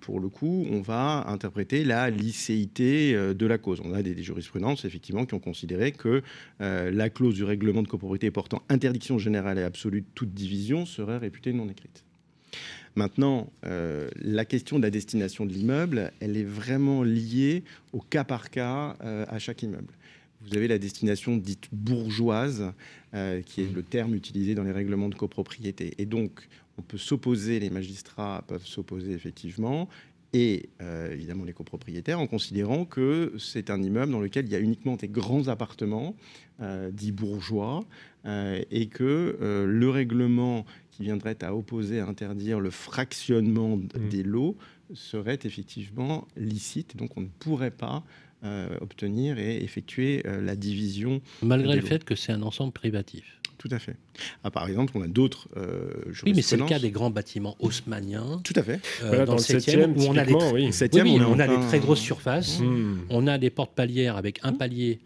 [0.00, 3.80] pour le coup, on va interpréter la licéité de la cause.
[3.84, 6.22] On a des, jurisprudences, effectivement, qui ont considéré que
[6.58, 11.18] la clause du règlement de copropriété portant interdiction générale et absolue de toute division serait
[11.18, 12.05] réputée non écrite.
[12.96, 18.24] Maintenant, euh, la question de la destination de l'immeuble, elle est vraiment liée au cas
[18.24, 19.92] par cas euh, à chaque immeuble.
[20.40, 22.72] Vous avez la destination dite bourgeoise,
[23.12, 25.92] euh, qui est le terme utilisé dans les règlements de copropriété.
[25.98, 29.90] Et donc, on peut s'opposer, les magistrats peuvent s'opposer effectivement,
[30.32, 30.68] et
[31.10, 34.96] évidemment les copropriétaires, en considérant que c'est un immeuble dans lequel il y a uniquement
[34.96, 36.14] des grands appartements,
[36.92, 37.86] dits bourgeois,
[38.26, 44.08] et que le règlement qui viendrait à opposer, à interdire le fractionnement mmh.
[44.10, 44.56] des lots
[44.94, 46.96] serait effectivement licite.
[46.96, 48.02] Donc on ne pourrait pas
[48.44, 51.20] euh, obtenir et effectuer euh, la division.
[51.42, 53.40] Malgré le fait que c'est un ensemble privatif.
[53.58, 53.96] Tout à fait.
[54.44, 55.90] Ah, par exemple, on a d'autres euh,
[56.24, 58.40] Oui, mais c'est le cas des grands bâtiments haussmanniens.
[58.44, 58.80] Tout à fait.
[59.02, 60.70] Euh, dans, le 7e, où on a des, oui.
[61.26, 62.60] on, a des très grosses surfaces.
[62.60, 63.06] Mmh.
[63.10, 65.00] On a des portes palières avec un palier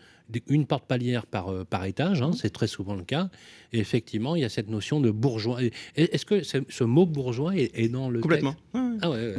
[0.49, 3.29] une porte palière par, euh, par étage, hein, c'est très souvent le cas.
[3.73, 5.61] Et effectivement, il y a cette notion de bourgeois.
[5.97, 8.57] Est-ce que ce mot bourgeois est, dans le Complètement.
[8.75, 8.91] Ah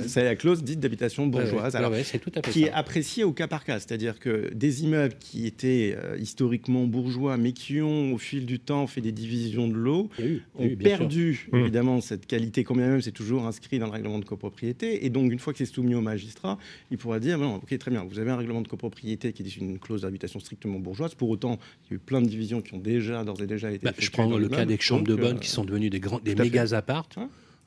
[0.08, 3.48] c'est la clause dite d'habitation bourgeoise, alors, tout à fait qui est appréciée au cas
[3.48, 3.80] par cas.
[3.80, 8.60] C'est-à-dire que des immeubles qui étaient euh, historiquement bourgeois, mais qui ont, au fil du
[8.60, 10.10] temps, fait des divisions de l'eau,
[10.56, 11.58] ont perdu, mmh.
[11.58, 15.06] évidemment, cette qualité, quand même c'est toujours inscrit dans le règlement de copropriété.
[15.06, 16.58] Et donc, une fois que c'est soumis au magistrat,
[16.89, 19.58] il pourra dire, bon, ok, très bien, vous avez un règlement de copropriété qui est
[19.58, 21.15] une clause d'habitation strictement bourgeoise.
[21.15, 23.72] Pour autant, il y a eu plein de divisions qui ont déjà, d'ores et déjà
[23.72, 23.86] été.
[23.86, 26.19] Bah, je prends le cas des chambres de bonne euh, qui sont devenues des, grands,
[26.19, 27.17] des méga appartes.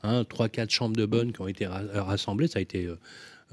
[0.03, 2.47] Hein, 3-4 chambres de bonne qui ont été rassemblées.
[2.47, 2.85] Ça a été.
[2.85, 2.95] Euh,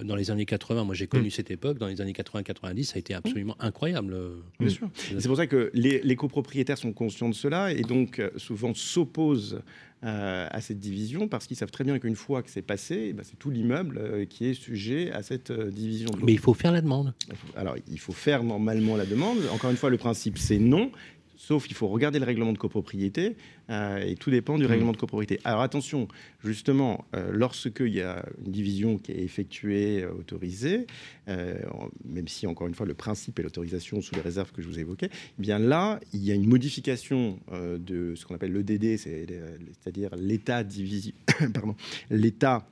[0.03, 1.31] dans les années 80, moi j'ai connu mm.
[1.31, 4.17] cette époque, dans les années 80-90, ça a été absolument incroyable.
[4.59, 4.89] Bien sûr.
[4.95, 8.73] C'est pour ça que les, les, copropriétaires sont conscients de cela et donc euh, souvent
[8.73, 9.61] s'opposent
[10.05, 13.13] euh, à cette division parce qu'ils savent très bien qu'une fois que c'est passé, eh
[13.13, 16.11] ben, c'est tout l'immeuble euh, qui est sujet à cette euh, division.
[16.25, 17.15] Mais il faut faire la demande.
[17.55, 19.39] Alors, il faut faire normalement la demande.
[19.53, 20.91] Encore une fois, le principe, c'est non.
[21.37, 23.37] Sauf qu'il faut regarder le règlement de copropriété
[23.71, 24.69] euh, et tout dépend du mmh.
[24.69, 25.41] règlement de copropriété.
[25.45, 26.09] Alors attention,
[26.45, 30.87] justement, euh, lorsqu'il y a une division qui est effectuée, euh, autorisée,
[31.27, 34.79] même si encore une fois le principe est l'autorisation sous les réserves que je vous
[34.79, 40.15] évoquais, eh bien là, il y a une modification de ce qu'on appelle l'EDD, c'est-à-dire
[40.17, 40.65] l'état
[41.55, 41.77] pardon,
[42.11, 42.67] l'état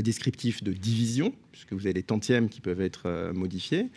[0.00, 3.88] descriptif de division, puisque vous avez les tantièmes qui peuvent être modifiés,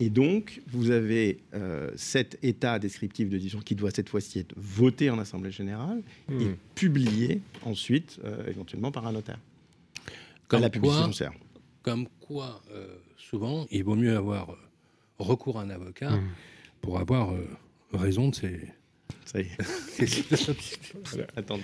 [0.00, 4.52] et donc, vous avez euh, cet état descriptif de division qui doit cette fois-ci être
[4.56, 6.56] voté en Assemblée générale et hmm.
[6.74, 9.38] publié ensuite, euh, éventuellement par un notaire.
[10.48, 11.28] Comme la publicité
[11.82, 14.56] Comme quoi, euh, souvent, il vaut mieux avoir
[15.18, 16.28] recours à un avocat hmm.
[16.80, 17.32] pour avoir
[17.92, 18.68] raison de ses.
[19.26, 20.48] Ça y est.
[21.36, 21.60] Attends.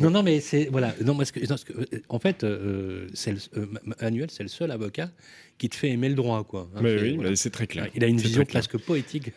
[0.00, 0.94] Non, non, mais c'est voilà.
[1.04, 1.40] Non, parce que,
[2.08, 2.44] en fait,
[3.14, 3.34] c'est
[4.00, 5.10] Manuel, c'est le seul avocat
[5.62, 6.68] qui te fait aimer le droit, quoi.
[6.74, 7.86] Hein, mais oui, c'est très clair.
[7.94, 9.30] Il a une vision presque poétique,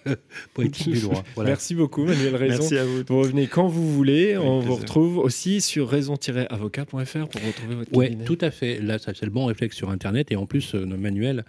[0.55, 1.23] poétique du droit.
[1.37, 2.57] Merci beaucoup, Manuel Raison.
[2.61, 3.03] Merci à vous.
[3.07, 4.35] Vous revenez quand vous voulez.
[4.35, 8.81] On vous retrouve aussi sur raison-avocat.fr pour retrouver votre Oui, tout à fait.
[8.81, 10.31] Là, c'est le bon réflexe sur Internet.
[10.31, 11.45] Et en plus, euh, Manuel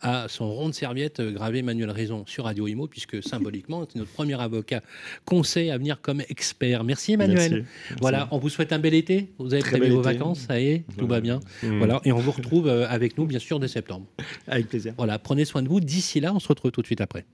[0.00, 3.96] a son rond de serviette euh, gravé Manuel Raison sur Radio Imo, puisque symboliquement, c'est
[3.96, 4.82] notre premier avocat
[5.24, 6.82] conseil à venir comme expert.
[6.82, 7.64] Merci, Emmanuel.
[8.00, 9.28] Voilà, on vous souhaite un bel été.
[9.38, 11.38] Vous avez prévu vos vacances, ça y est, tout va bien.
[11.62, 11.78] Mmh.
[11.78, 14.06] Voilà, et on vous retrouve euh, avec nous, bien sûr, dès septembre.
[14.46, 14.94] Avec plaisir.
[14.96, 15.80] Voilà, prenez soin de vous.
[15.80, 17.24] D'ici là, on se retrouve tout de suite après.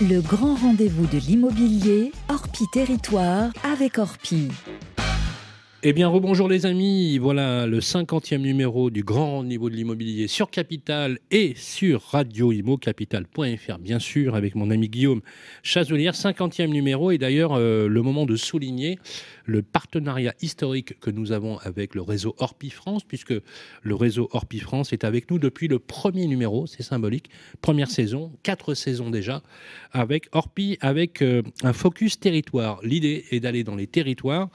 [0.00, 4.48] Le grand rendez-vous de l'immobilier, Orpi Territoire avec Orpi.
[5.86, 7.18] Eh bien, rebonjour les amis.
[7.18, 13.98] Voilà le 50e numéro du grand niveau de l'immobilier sur Capital et sur radioimocapital.fr, bien
[13.98, 15.20] sûr, avec mon ami Guillaume
[15.62, 16.14] Chazelière.
[16.14, 18.98] 50e numéro et d'ailleurs, euh, le moment de souligner
[19.44, 23.34] le partenariat historique que nous avons avec le réseau Orpi France, puisque
[23.82, 27.30] le réseau Orpi France est avec nous depuis le premier numéro, c'est symbolique,
[27.60, 29.42] première saison, quatre saisons déjà,
[29.92, 32.80] avec Orpi, avec euh, un focus territoire.
[32.82, 34.48] L'idée est d'aller dans les territoires,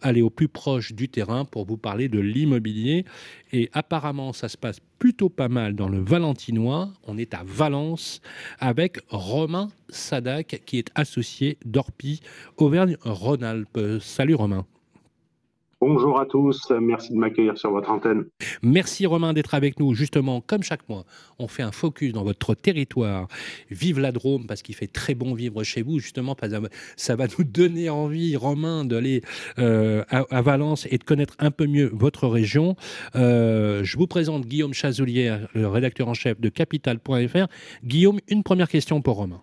[0.00, 3.04] aller au plus proche du terrain pour vous parler de l'immobilier.
[3.52, 6.88] Et apparemment, ça se passe plutôt pas mal dans le Valentinois.
[7.08, 8.20] On est à Valence
[8.60, 12.20] avec Romain Sadak, qui est associé d'Orpi
[12.56, 13.98] Auvergne-Rhône-Alpes.
[14.00, 14.64] Salut Romain.
[15.84, 18.26] Bonjour à tous, merci de m'accueillir sur votre antenne.
[18.62, 19.94] Merci Romain d'être avec nous.
[19.94, 21.04] Justement, comme chaque mois,
[21.40, 23.26] on fait un focus dans votre territoire.
[23.68, 25.98] Vive la Drôme, parce qu'il fait très bon vivre chez vous.
[25.98, 26.36] Justement,
[26.96, 29.22] ça va nous donner envie, Romain, d'aller
[29.58, 32.76] euh, à, Valence et de connaître un peu mieux votre région.
[33.16, 37.48] Euh, je vous présente Guillaume Chazoulière, le rédacteur en chef de Capital.fr.
[37.82, 39.42] Guillaume, une première question pour Romain.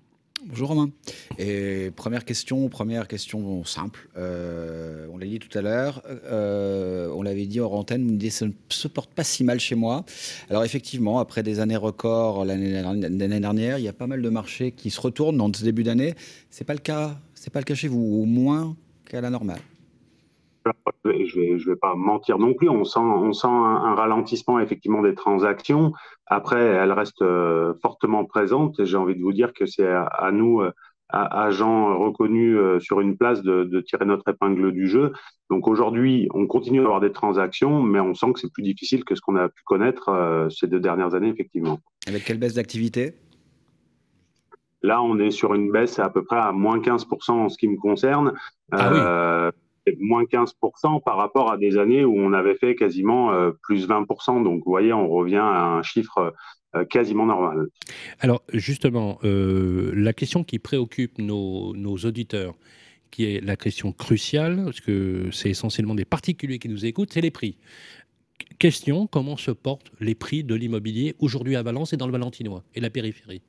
[0.49, 0.89] Bonjour Romain.
[1.37, 4.09] Et première question, première question simple.
[4.17, 8.29] Euh, on l'a dit tout à l'heure, euh, on l'avait dit hors antenne, vous me
[8.31, 10.05] ça ne se porte pas si mal chez moi.
[10.49, 14.71] Alors effectivement, après des années records l'année dernière, il y a pas mal de marchés
[14.71, 16.15] qui se retournent dans ce début d'année.
[16.49, 17.19] C'est pas le cas,
[17.53, 19.61] pas le cas chez vous, au moins qu'à la normale
[21.05, 22.69] je vais, je vais pas mentir non plus.
[22.69, 25.93] On sent, on sent un, ralentissement effectivement des transactions.
[26.27, 28.79] Après, elles restent euh, fortement présentes.
[28.79, 30.71] Et j'ai envie de vous dire que c'est à, nous, euh,
[31.09, 35.13] agents reconnus euh, sur une place, de, tirer notre épingle du jeu.
[35.49, 39.03] Donc aujourd'hui, on continue à avoir des transactions, mais on sent que c'est plus difficile
[39.03, 41.79] que ce qu'on a pu connaître ces deux dernières années, effectivement.
[42.07, 43.15] Avec quelle baisse d'activité?
[44.81, 47.67] Là, on est sur une baisse à peu près à moins 15% en ce qui
[47.67, 48.33] me concerne.
[48.71, 49.51] Ah
[49.99, 54.43] moins 15% par rapport à des années où on avait fait quasiment euh, plus 20%.
[54.43, 56.33] Donc, vous voyez, on revient à un chiffre
[56.75, 57.67] euh, quasiment normal.
[58.19, 61.73] Alors, justement, euh, la question qui préoccupe nos,
[62.05, 62.53] auditeurs,
[63.09, 67.21] qui est la question cruciale, parce que c'est essentiellement des particuliers qui nous écoutent, c'est
[67.21, 67.57] les prix.
[68.59, 72.63] Question, comment se portent les prix de l'immobilier aujourd'hui à Valence et dans le Valentinois
[72.75, 73.41] et la périphérie?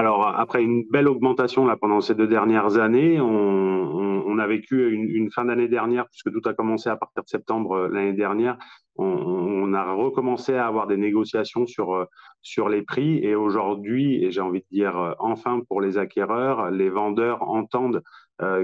[0.00, 5.30] Alors, après une belle augmentation là, pendant ces deux dernières années, on, a vécu une,
[5.30, 8.56] fin d'année dernière, puisque tout a commencé à partir de septembre euh, l'année dernière.
[8.96, 12.06] On, a recommencé à avoir des négociations sur, euh,
[12.40, 13.18] sur les prix.
[13.18, 18.02] Et aujourd'hui, et j'ai envie de dire euh, enfin pour les acquéreurs, les vendeurs entendent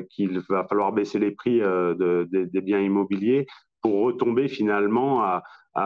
[0.09, 3.47] qu'il va falloir baisser les prix des biens immobiliers
[3.83, 5.43] pour retomber finalement à,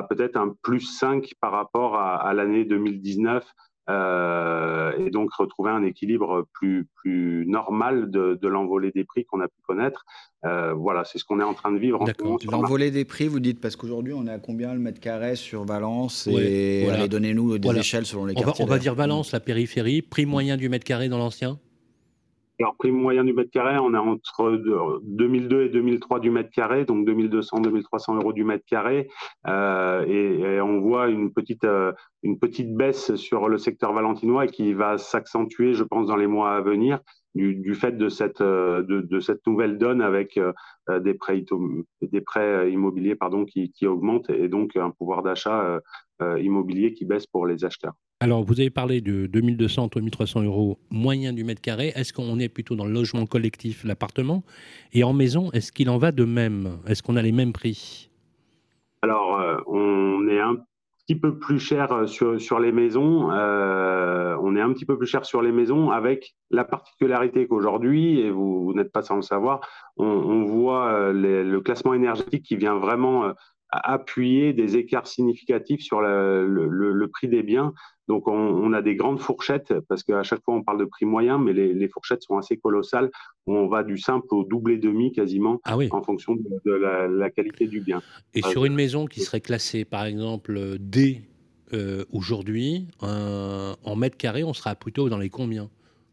[0.08, 3.44] peut-être un plus 5 par rapport à, à l'année 2019
[3.90, 9.48] euh, et donc retrouver un équilibre plus, plus normal de, l'envolée des prix qu'on a
[9.48, 10.04] pu connaître.
[10.44, 12.04] Euh, voilà, c'est ce qu'on est en train de vivre.
[12.50, 15.64] L'envolée des prix, vous dites, parce qu'aujourd'hui, on est à combien le mètre carré sur
[15.64, 18.64] Valence Et allez, donnez-nous des échelles selon les quartiers.
[18.64, 21.58] on va dire Valence, la périphérie, prix moyen du mètre carré dans l'ancien?
[22.60, 24.60] Alors, prix moyen du mètre carré, on est entre
[25.02, 29.08] 2002 et 2003 du mètre carré, donc 2200, 2300 euros du mètre carré.
[29.46, 31.92] Euh, et, on voit une petite, euh,
[32.22, 36.52] une petite baisse sur le secteur valentinois qui va s'accentuer, je pense, dans les mois
[36.52, 37.00] à venir.
[37.34, 40.38] Du, fait de cette, euh, de, cette nouvelle donne avec
[40.88, 41.44] des, prêts,
[42.02, 45.80] des prêts immobiliers pardon, qui, qui augmentent et donc un pouvoir d'achat
[46.20, 47.94] immobilier qui baisse pour les acheteurs.
[48.22, 51.92] Alors, vous avez parlé de 2200 2300 euros moyen du mètre carré.
[51.96, 54.44] Est-ce qu'on est plutôt dans le logement collectif, l'appartement?
[54.92, 56.80] Et en maison, est-ce qu'il en va de même?
[56.86, 58.10] Est-ce qu'on a les mêmes prix?
[59.00, 60.56] Alors, euh, on est un
[61.16, 63.30] peu plus cher euh, sur, les maisons.
[63.32, 68.20] Euh, on est un petit peu plus cher sur les maisons avec la particularité qu'aujourd'hui,
[68.20, 69.60] et vous, n'êtes pas sans le savoir,
[69.96, 73.32] on, voit le classement énergétique qui vient vraiment
[73.72, 77.72] appuyer des écarts significatifs sur le, prix des biens.
[78.08, 81.38] Donc on, a des grandes fourchettes parce qu'à chaque fois on parle de prix moyen,
[81.38, 83.10] mais les, fourchettes sont assez colossales.
[83.46, 87.66] On va du simple au double et demi quasiment ah en fonction de, la, qualité
[87.66, 88.02] du bien.
[88.34, 91.22] Et sur une maison qui serait classée par exemple D
[91.72, 95.70] euh, aujourd'hui, en mètre carré, on sera plutôt dans les combien?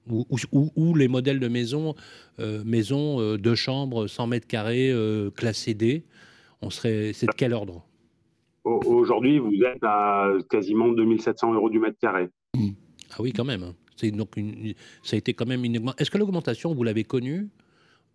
[0.10, 1.94] Ou, les modèles de maisons,
[2.40, 4.94] euh, maisons euh, deux chambres, 100 mètres carrés,
[5.36, 6.04] classées D,
[6.62, 7.84] on serait, c'est de quel ordre?
[8.64, 12.28] Aujourd'hui, vous êtes à quasiment 2700 euros du mètre carré.
[12.56, 12.70] Mmh.
[13.12, 13.64] Ah oui, quand même.
[13.64, 13.76] Hein.
[13.96, 17.50] C'est donc une, ça a été quand même une Est-ce que l'augmentation, vous l'avez connue,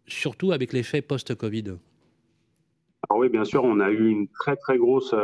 [0.06, 1.76] surtout avec l'effet post-Covid?
[3.08, 5.14] Alors oui, bien sûr, on a eu une très très grosse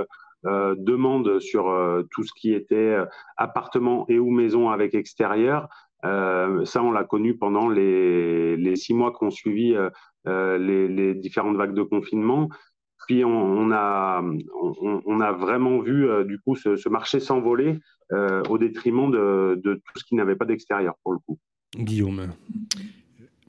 [0.47, 3.05] euh, demande sur euh, tout ce qui était euh,
[3.37, 5.69] appartement et ou maison avec extérieur.
[6.03, 9.75] ça, on l'a connu pendant les, les, six mois qui ont suivi
[10.25, 12.49] les, les, différentes vagues de confinement.
[13.07, 17.79] Puis on, a, on, a vraiment vu du coup ce, marché s'envoler
[18.11, 21.39] au détriment de, de, tout ce qui n'avait pas d'extérieur pour le coup.
[21.77, 22.33] Guillaume.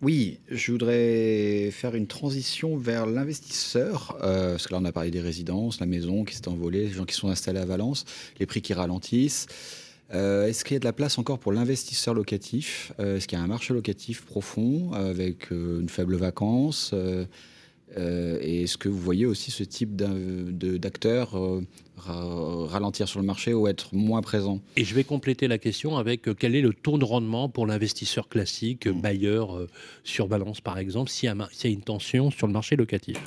[0.01, 5.11] Oui, je voudrais faire une transition vers l'investisseur, euh, parce que là on a parlé
[5.11, 8.05] des résidences, la maison qui s'est envolée, les gens qui sont installés à Valence,
[8.39, 9.47] les prix qui ralentissent.
[10.13, 12.93] Euh, est-ce qu'il y a de la place encore pour l'investisseur locatif?
[12.99, 16.95] Euh, Est-ce qu'il y a un marché locatif profond avec une faible vacance?
[17.97, 21.35] Et est-ce que vous voyez aussi ce type d'acteurs
[22.07, 24.59] ralentir sur le marché ou être moins présent?
[24.75, 27.65] Et je vais compléter la question avec euh, quel est le taux de rendement pour
[27.67, 29.01] l'investisseur classique, mmh.
[29.01, 29.67] bailleur euh,
[30.03, 33.17] sur balance par exemple, s'il y, y, a une tension sur le marché locatif?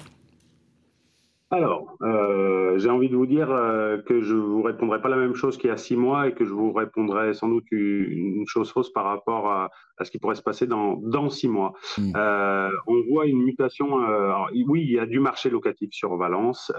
[1.53, 5.35] Alors, euh, j'ai envie de vous dire euh, que je vous répondrai pas la même
[5.35, 8.73] chose qu'il y a six mois et que je vous répondrai sans doute une chose
[8.73, 9.71] fausse par rapport à,
[10.03, 11.75] ce qui pourrait se passer dans, dans six mois.
[11.99, 12.13] Hmm.
[12.17, 13.99] Euh, on voit une mutation.
[14.67, 16.73] oui, il y a du marché locatif sur Valence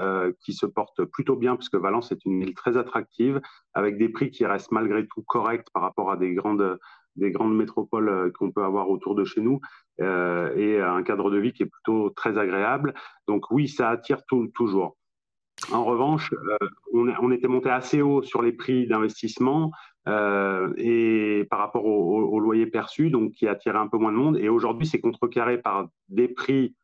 [0.43, 3.39] qui se porte plutôt bien parce que Valence est une ville très attractive
[3.75, 6.79] avec des prix qui restent malgré tout corrects par rapport à des grandes
[7.15, 9.59] des grandes métropoles euh, qu'on peut avoir autour de chez nous
[10.01, 12.93] euh, et un cadre de vie qui est plutôt très agréable.
[13.27, 14.21] Donc oui, ça attire
[14.53, 14.97] toujours.
[15.71, 19.71] En revanche, euh, on, était monté assez haut sur les prix d'investissement
[20.05, 24.37] et par rapport au, loyer perçu, donc qui attirait un peu moins de monde.
[24.37, 26.75] Et aujourd'hui, c'est contrecarré par des prix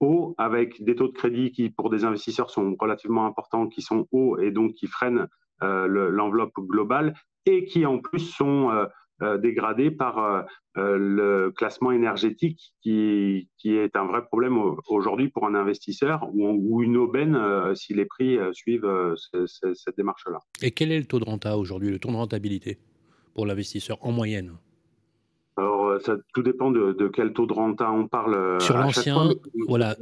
[0.00, 4.08] hauts avec des taux de crédit qui, pour des investisseurs, sont relativement importants, qui sont
[4.12, 5.28] hauts et donc qui freinent
[5.60, 7.12] l'enveloppe globale
[7.44, 8.70] et qui en plus sont
[9.22, 10.42] euh, dégradé par euh,
[10.76, 16.82] euh, le classement énergétique qui, qui, est un vrai problème aujourd'hui pour un investisseur ou,
[16.82, 17.38] une aubaine
[17.74, 19.14] si les prix suivent
[19.46, 20.40] cette démarche-là.
[20.60, 22.78] Et quel est le taux de renta aujourd'hui, le taux de rentabilité
[23.34, 24.52] pour l'investisseur en moyenne?
[25.56, 28.60] Alors, ça, tout dépend de, quel taux de renta on parle.
[28.60, 29.30] Sur l'ancien,
[29.66, 29.94] voilà,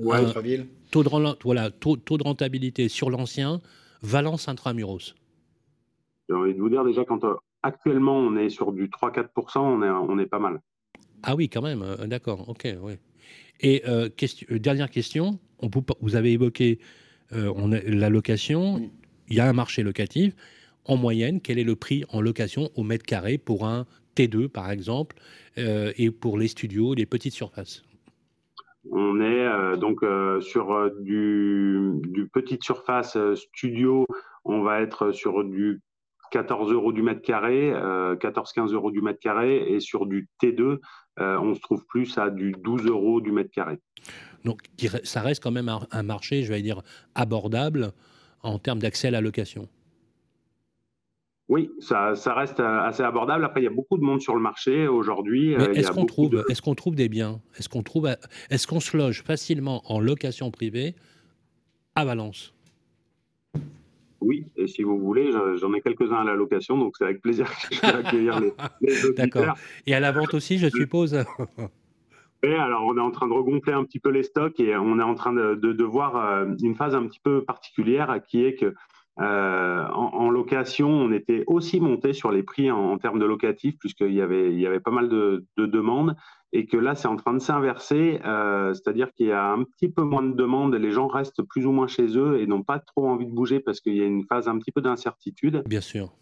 [0.90, 3.61] taux de, voilà taux, taux, de rentabilité sur l'ancien,
[4.03, 5.14] Valence intramuros.
[6.28, 7.24] J'ai envie de vous dire déjà, quand
[7.64, 10.60] Actuellement, on est sur du 3-4%, on est, on est pas mal.
[11.22, 12.92] Ah oui, quand même, euh, d'accord, ok, oui.
[13.60, 15.70] Et euh, question, euh, dernière question, on
[16.02, 16.78] vous avez évoqué
[17.32, 18.90] on la location,
[19.28, 20.37] il y a un marché locatif.
[20.84, 24.70] En moyenne, quel est le prix en location au mètre carré pour un T2, par
[24.70, 25.16] exemple,
[25.56, 27.82] et pour les studios, les petites surfaces?
[28.92, 30.04] On est donc
[30.42, 34.06] sur du, du, petite surface studio,
[34.44, 35.80] on va être sur du
[36.30, 40.78] 14 euros du mètre carré, 14-15 euh, euros du mètre carré, et sur du T2,
[41.20, 43.78] euh, on se trouve plus à du 12 euros du mètre carré.
[44.44, 44.60] Donc
[45.04, 46.82] ça reste quand même un, marché, je vais dire,
[47.14, 47.92] abordable
[48.42, 49.68] en termes d'accès à la location.
[51.48, 53.44] Oui, ça, reste assez abordable.
[53.44, 55.54] Après, il y a beaucoup de monde sur le marché aujourd'hui.
[55.54, 57.40] Euh, est-ce qu'on trouve, est qu'on trouve des biens?
[57.58, 58.08] Est-ce qu'on trouve,
[58.50, 60.94] est-ce qu'on se loge facilement en location privée
[61.94, 62.53] à Valence?
[64.24, 67.46] Oui, et si vous voulez, j'en ai quelques-uns à la location, donc c'est avec plaisir
[67.50, 69.54] que je vais accueillir les, les D'accord.
[69.87, 71.14] Et à la vente aussi, je suppose
[72.42, 74.98] et alors, on est en train de regonfler un petit peu les stocks et on
[74.98, 78.54] est en train de, de, voir euh, une phase un petit peu particulière qui est
[78.54, 78.74] que
[79.20, 84.12] euh, en, location, on était aussi monté sur les prix en, termes de locatif, puisqu'il
[84.12, 86.16] y avait, il y avait pas mal de, demandes,
[86.53, 89.88] et que là, c'est en train de s'inverser, euh, c'est-à-dire qu'il y a un petit
[89.88, 92.81] peu moins de demandes, les gens restent plus ou moins chez eux et n'ont pas
[92.81, 95.62] trop envie de bouger parce qu'il y a une phase un petit peu d'incertitude.
[95.66, 96.12] Bien sûr.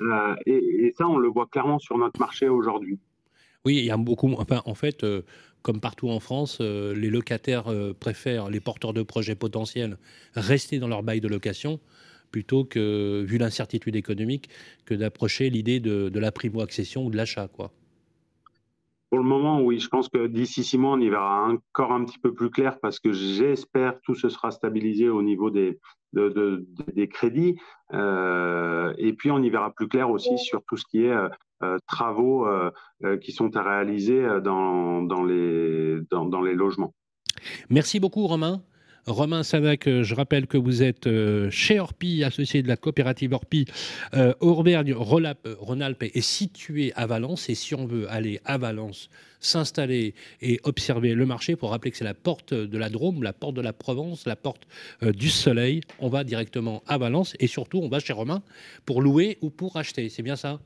[0.00, 2.98] Euh, et, ça, on le voit clairement sur notre marché aujourd'hui.
[3.64, 4.32] Oui, il y a beaucoup.
[4.38, 5.04] Enfin, en fait,
[5.62, 7.66] comme partout en France, les locataires
[8.00, 9.98] préfèrent, les porteurs de projets potentiels,
[10.34, 11.78] rester dans leur bail de location
[12.30, 14.48] plutôt que, vu l'incertitude économique,
[14.86, 17.48] que d'approcher l'idée de, la primo-accession ou de l'achat.
[17.48, 17.72] quoi.
[19.08, 22.04] Pour le moment, oui, je pense que d'ici six mois, on y verra encore un
[22.04, 25.80] petit peu plus clair parce que j'espère tout se sera stabilisé au niveau des,
[26.12, 27.56] des crédits.
[27.92, 31.16] Euh, et puis, on y verra plus clair aussi sur tout ce qui est
[31.62, 32.70] euh, travaux euh,
[33.20, 36.94] qui sont à réaliser dans, dans, les, dans, dans les logements.
[37.68, 38.62] Merci beaucoup, Romain.
[39.06, 43.32] Romain Sadac, euh, je rappelle que vous êtes euh, chez Orpi, associé de la coopérative
[43.32, 43.64] Orpi.
[44.14, 49.08] Euh, Auvergne, Rhône-Alpes est situé à Valence et si on veut aller à Valence,
[49.40, 53.32] s'installer et observer le marché, pour rappeler que c'est la porte de la Drôme, la
[53.32, 54.66] porte de la Provence, la porte
[55.02, 58.42] du Soleil, on va directement à Valence et surtout on va chez Romain
[58.84, 60.10] pour louer ou pour acheter.
[60.10, 60.60] C'est bien ça?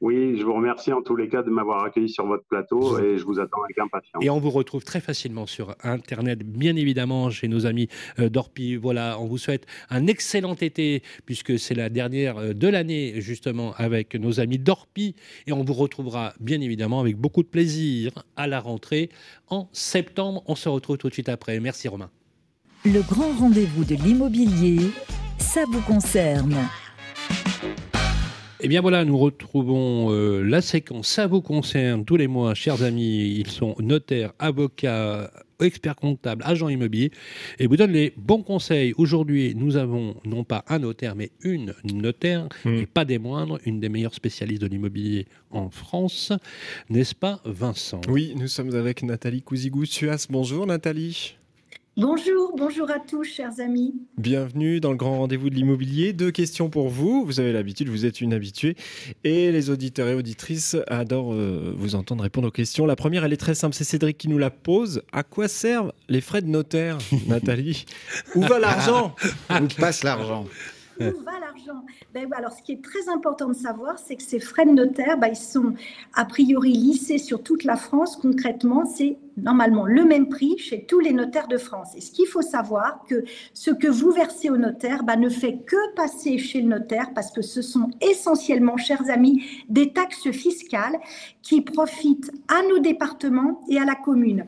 [0.00, 3.18] Oui, je vous remercie en tous les cas de m'avoir accueilli sur votre plateau et
[3.18, 4.24] je vous attends avec impatience.
[4.24, 8.76] Et on vous retrouve très facilement sur Internet, bien évidemment, chez nos amis euh, d'Orpi.
[8.76, 13.74] Voilà, on vous souhaite un excellent été puisque c'est la dernière euh, de l'année justement
[13.76, 15.14] avec nos amis d'Orpi
[15.46, 19.10] et on vous retrouvera bien évidemment avec beaucoup de plaisir à la rentrée
[19.48, 20.42] en septembre.
[20.46, 21.60] On se retrouve tout de suite après.
[21.60, 22.10] Merci Romain.
[22.86, 24.78] Le grand rendez-vous de l'immobilier,
[25.36, 26.56] ça vous concerne.
[28.60, 32.52] Et eh bien voilà, nous retrouvons euh, la séquence Ça vous concerne tous les mois,
[32.52, 33.38] chers amis.
[33.38, 35.30] Ils sont notaires, avocats,
[35.60, 37.10] experts comptables, agents immobiliers
[37.58, 38.92] et vous donnent les bons conseils.
[38.98, 42.74] Aujourd'hui, nous avons non pas un notaire, mais une notaire, hmm.
[42.74, 46.30] et pas des moindres, une des meilleures spécialistes de l'immobilier en France,
[46.90, 48.02] n'est-ce pas, Vincent?
[48.10, 50.26] Oui, nous sommes avec Nathalie Cousigou-Suas.
[50.28, 51.39] Bonjour Nathalie.
[51.96, 53.92] Bonjour, bonjour à tous, chers amis.
[54.16, 56.12] Bienvenue dans le grand rendez-vous de l'immobilier.
[56.12, 57.24] Deux questions pour vous.
[57.26, 58.76] Vous avez l'habitude, vous êtes une habituée.
[59.24, 62.86] Et les auditeurs et auditrices adorent euh, vous entendre répondre aux questions.
[62.86, 63.74] La première, elle est très simple.
[63.74, 65.02] C'est Cédric qui nous la pose.
[65.12, 67.84] À quoi servent les frais de notaire, Nathalie?
[68.36, 69.14] Où va l'argent?
[69.50, 70.46] Où passe l'argent?
[71.00, 71.49] Où va l'argent
[72.14, 75.18] ben, Alors, ce qui est très important de savoir, c'est que ces frais de notaire,
[75.18, 75.74] ben, ils sont
[76.14, 78.16] a priori lissés sur toute la France.
[78.16, 81.94] Concrètement, c'est normalement le même prix chez tous les notaires de France.
[81.96, 85.58] Et ce qu'il faut savoir, que ce que vous versez au notaire ben, ne fait
[85.66, 90.98] que passer chez le notaire parce que ce sont essentiellement, chers amis, des taxes fiscales
[91.42, 94.46] qui profitent à nos départements et à la commune.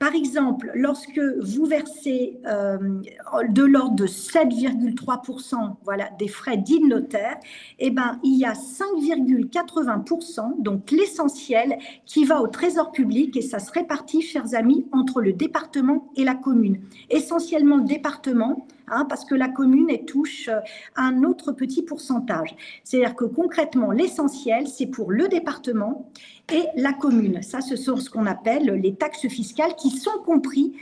[0.00, 2.78] Par exemple, lorsque vous versez euh,
[3.50, 7.36] de l'ordre de 7,3% voilà, des frais dits notaire,
[7.78, 11.76] eh ben, il y a 5,80%, donc l'essentiel,
[12.06, 16.24] qui va au trésor public et ça se répartit, chers amis, entre le département et
[16.24, 16.80] la commune.
[17.10, 20.58] Essentiellement le département, Hein, parce que la commune touche euh,
[20.96, 22.56] un autre petit pourcentage.
[22.82, 26.10] C'est-à-dire que concrètement, l'essentiel, c'est pour le département
[26.52, 27.42] et la commune.
[27.42, 30.72] Ça, ce sont ce qu'on appelle les taxes fiscales qui sont comprises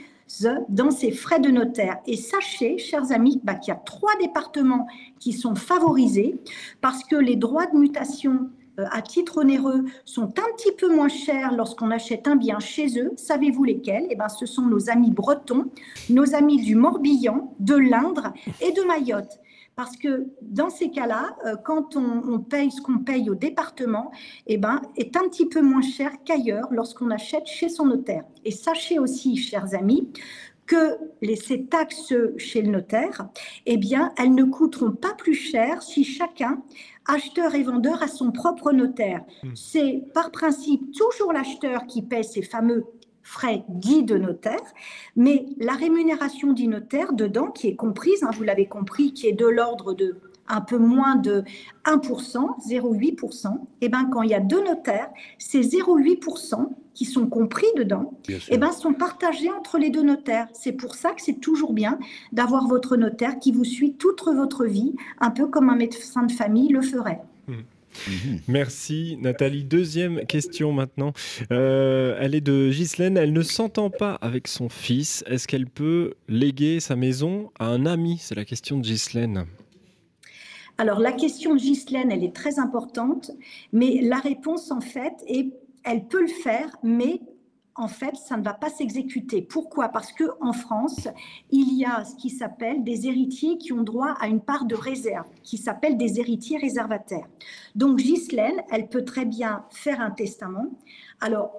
[0.68, 1.98] dans ces frais de notaire.
[2.06, 4.86] Et sachez, chers amis, bah, qu'il y a trois départements
[5.18, 6.40] qui sont favorisés
[6.80, 11.08] parce que les droits de mutation euh, à titre onéreux sont un petit peu moins
[11.08, 13.12] chers lorsqu'on achète un bien chez eux.
[13.16, 14.06] Savez-vous lesquels?
[14.10, 15.66] Eh ben, ce sont nos amis bretons,
[16.10, 19.40] nos amis du Morbihan, de l'Indre et de Mayotte.
[19.78, 24.10] Parce que dans ces cas-là, euh, quand on, paye ce qu'on paye au département,
[24.48, 28.24] eh ben, est un petit peu moins cher qu'ailleurs lorsqu'on achète chez son notaire.
[28.44, 30.10] Et sachez aussi, chers amis,
[30.66, 33.28] que les, ces taxes chez le notaire,
[33.66, 36.60] eh bien, elles ne coûteront pas plus cher si chacun
[37.06, 39.24] acheteur et vendeur à son propre notaire.
[39.44, 39.54] Hmm.
[39.54, 42.84] C'est par principe toujours l'acheteur qui paie ces fameux
[43.28, 44.56] frais dits de notaire,
[45.14, 49.32] mais la rémunération du notaire dedans, qui est comprise, hein, vous l'avez compris, qui est
[49.32, 50.16] de l'ordre de
[50.50, 51.44] un peu moins de
[51.84, 57.66] 1%, 0,8%, et ben quand il y a deux notaires, ces 0,8% qui sont compris
[57.76, 58.14] dedans,
[58.48, 60.48] et ben sont partagés entre les deux notaires.
[60.54, 61.98] C'est pour ça que c'est toujours bien
[62.32, 66.32] d'avoir votre notaire qui vous suit toute votre vie, un peu comme un médecin de
[66.32, 67.20] famille le ferait.
[68.06, 68.10] Mmh.
[68.10, 68.38] Mmh.
[68.48, 69.64] Merci Nathalie.
[69.64, 71.12] Deuxième question maintenant.
[71.52, 73.16] Euh, elle est de Ghislaine.
[73.16, 75.24] Elle ne s'entend pas avec son fils.
[75.26, 78.18] Est-ce qu'elle peut léguer sa maison à un ami?
[78.20, 79.46] C'est la question de Ghislaine.
[80.78, 83.32] Alors la question de Ghislaine, elle est très importante,
[83.72, 85.48] mais la réponse en fait est,
[85.84, 87.20] elle peut le faire, mais
[87.78, 89.40] en fait, ça ne va pas s'exécuter.
[89.40, 89.88] Pourquoi?
[89.88, 91.08] Parce que en France,
[91.50, 94.74] il y a ce qui s'appelle des héritiers qui ont droit à une part de
[94.74, 97.28] réserve, qui s'appelle des héritiers réservataires.
[97.76, 100.66] Donc Ghislaine, elle peut très bien faire un testament.
[101.20, 101.52] Alors,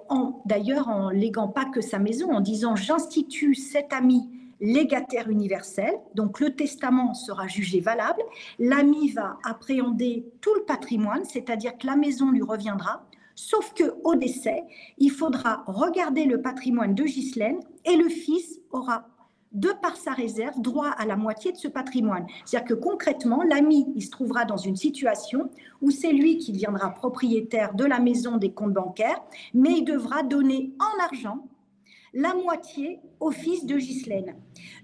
[0.44, 4.28] d'ailleurs, en léguant pas que sa maison, en disant j'institue cet ami
[4.60, 8.20] légataire universel, donc le testament sera jugé valable,
[8.58, 13.06] l'ami va appréhender tout le patrimoine, c'est-à-dire que la maison lui reviendra,
[13.40, 14.64] sauf que au décès,
[14.98, 19.06] il faudra regarder le patrimoine de Ghislaine et le fils aura
[19.52, 22.26] de par sa réserve, droit à la moitié de ce patrimoine.
[22.44, 26.90] C'est-à-dire que concrètement, l'ami, il se trouvera dans une situation où c'est lui qui deviendra
[26.90, 29.20] propriétaire de la maison des comptes bancaires,
[29.54, 31.48] mais il devra donner en argent
[32.12, 34.34] la moitié au fils de Ghislaine.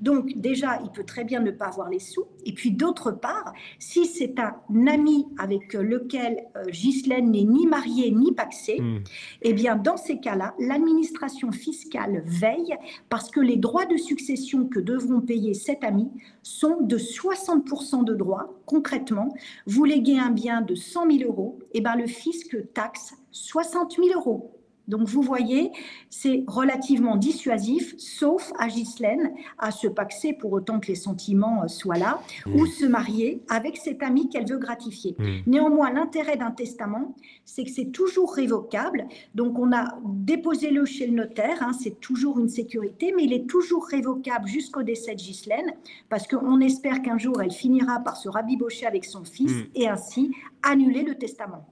[0.00, 2.26] Donc déjà, il peut très bien ne pas avoir les sous.
[2.44, 8.10] Et puis d'autre part, si c'est un ami avec lequel euh, Ghislaine n'est ni mariée
[8.10, 9.02] ni paxée, hmm.
[9.42, 12.76] eh bien dans ces cas-là, l'administration fiscale veille
[13.08, 16.10] parce que les droits de succession que devront payer cet ami
[16.42, 18.54] sont de 60% de droits.
[18.66, 19.34] Concrètement,
[19.66, 24.08] vous léguez un bien de 100 000 euros, eh bien le fisc taxe 60 000
[24.14, 24.55] euros.
[24.88, 25.72] Donc vous voyez,
[26.10, 31.68] c'est relativement dissuasif, sauf à Ghislaine, à se paxer pour autant que les sentiments euh,
[31.68, 32.66] soient là, ou mmh.
[32.66, 35.16] se marier avec cet ami qu'elle veut gratifier.
[35.18, 35.24] Mmh.
[35.46, 37.14] Néanmoins, l'intérêt d'un testament,
[37.44, 39.06] c'est que c'est toujours révocable.
[39.34, 43.32] Donc on a déposé le chez le notaire, hein, c'est toujours une sécurité, mais il
[43.32, 45.72] est toujours révocable jusqu'au décès de Ghislaine,
[46.08, 49.64] parce qu'on espère qu'un jour elle finira par se rabibocher avec son fils mmh.
[49.74, 50.32] et ainsi
[50.62, 51.66] annuler le testament.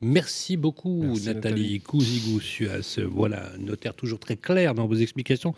[0.00, 1.82] Merci beaucoup Nathalie, Nathalie.
[3.10, 5.54] Voilà, notaire toujours très clair dans vos explications.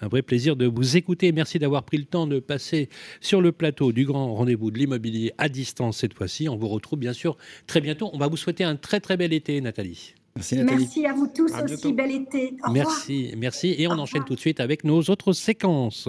[0.00, 1.30] Un vrai plaisir de vous écouter.
[1.30, 2.88] Merci d'avoir pris le temps de passer
[3.20, 6.48] sur le plateau du grand rendez-vous de l'immobilier à distance cette fois-ci.
[6.48, 7.36] On vous retrouve bien sûr
[7.66, 8.10] très bientôt.
[8.12, 10.14] On va vous souhaiter un très très bel été Nathalie.
[10.34, 10.78] Merci Nathalie.
[10.80, 12.54] Merci à vous tous aussi, bel été.
[12.72, 13.76] merci, merci.
[13.78, 16.08] Et on enchaîne tout de suite avec nos autres séquences.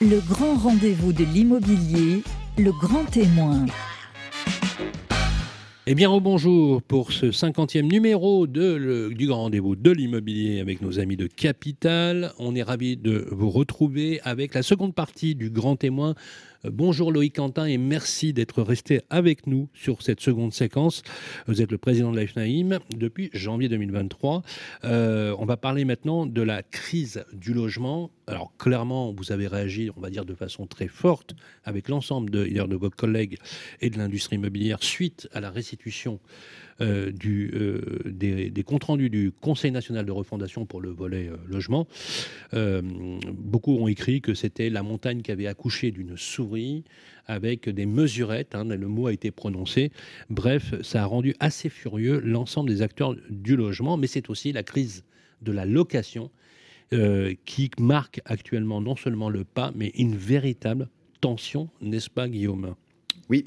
[0.00, 2.22] Le grand rendez-vous de l'immobilier,
[2.58, 3.66] le grand témoin.
[5.84, 11.16] Eh bien, bonjour pour ce 50e numéro du grand rendez-vous de l'immobilier avec nos amis
[11.16, 12.32] de Capital.
[12.38, 16.14] On est ravis de vous retrouver avec la seconde partie du grand témoin
[16.70, 21.02] Bonjour Loïc Quentin et merci d'être resté avec nous sur cette seconde séquence.
[21.48, 24.42] Vous êtes le président de l'AFNAIM depuis janvier 2023.
[24.84, 28.12] Euh, on va parler maintenant de la crise du logement.
[28.28, 31.34] Alors clairement, vous avez réagi, on va dire, de façon très forte
[31.64, 33.38] avec l'ensemble de, vos collègues
[33.80, 36.20] et de l'industrie immobilière suite à la restitution
[36.80, 41.86] du, euh, des, comptes rendus du Conseil national de refondation pour le volet euh, logement.
[43.32, 46.84] beaucoup ont écrit que c'était la montagne qui avait accouché d'une souris
[47.26, 49.92] avec des mesurettes, hein, le mot a été prononcé.
[50.28, 54.62] Bref, ça a rendu assez furieux l'ensemble des acteurs du logement, mais c'est aussi la
[54.62, 55.04] crise
[55.40, 56.30] de la location
[57.46, 60.88] qui marque actuellement non seulement le pas, mais une véritable
[61.22, 62.74] tension, n'est-ce pas Guillaume?
[63.28, 63.44] Oui,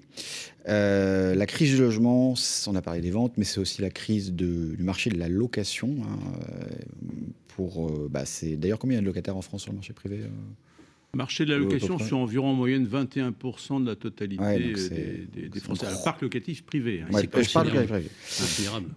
[0.67, 2.34] euh, la crise du logement,
[2.67, 5.97] on a parlé des ventes, mais c'est aussi la crise du marché de la location.
[6.03, 6.19] Hein,
[6.49, 6.65] euh,
[7.47, 8.23] pour, euh, bah,
[8.57, 10.21] d'ailleurs combien il y a de locataires en France sur le marché privé
[11.16, 14.74] marché de la location sur environ en moyenne 21% de la totalité
[15.34, 15.88] des, Français.
[15.89, 17.01] Le parc locatif privé.
[17.01, 18.09] Hein, je parle privé.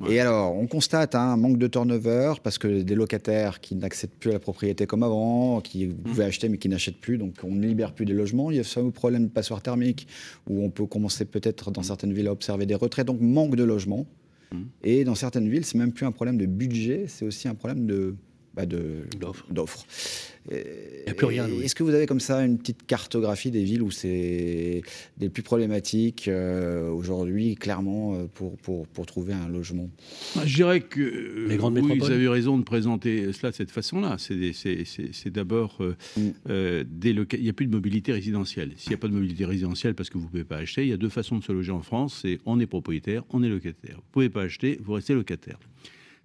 [0.09, 4.31] Et alors, on constate un manque de turnover parce que des locataires qui n'accèdent plus
[4.31, 5.95] à la propriété comme avant, qui mmh.
[5.95, 8.51] pouvaient acheter mais qui n'achètent plus, donc on ne libère plus des logements.
[8.51, 10.09] Il y a ce problème de passoire thermique
[10.49, 11.85] où on peut commencer peut-être dans mmh.
[11.85, 14.07] certaines villes à observer des retraits, donc manque de logements.
[14.53, 14.57] Mmh.
[14.83, 17.87] Et dans certaines villes, c'est même plus un problème de budget, c'est aussi un problème
[17.87, 18.15] de
[18.59, 18.67] bah,
[19.51, 19.87] d'offres.
[20.51, 20.57] Il
[21.05, 21.47] n'y a plus rien.
[21.47, 24.83] Est-ce que vous avez comme ça une petite cartographie des villes où c'est
[25.21, 29.91] les plus problématiques euh, aujourd'hui, clairement, euh, pour, pour, pour, trouver un logement?
[30.35, 33.71] Bah, Je dirais que les grandes oui, vous avez raison de présenter cela de cette
[33.71, 34.17] façon-là.
[34.19, 36.85] C'est d'abord euh, mm.
[37.05, 38.73] il n'y a plus de mobilité résidentielle.
[38.77, 40.89] S'il n'y a pas de mobilité résidentielle parce que vous ne pouvez pas acheter, il
[40.89, 42.21] y a deux façons de se loger en France.
[42.23, 43.97] C'est on est propriétaire, on est locataire.
[43.97, 45.59] Vous ne pouvez pas acheter, vous restez locataire.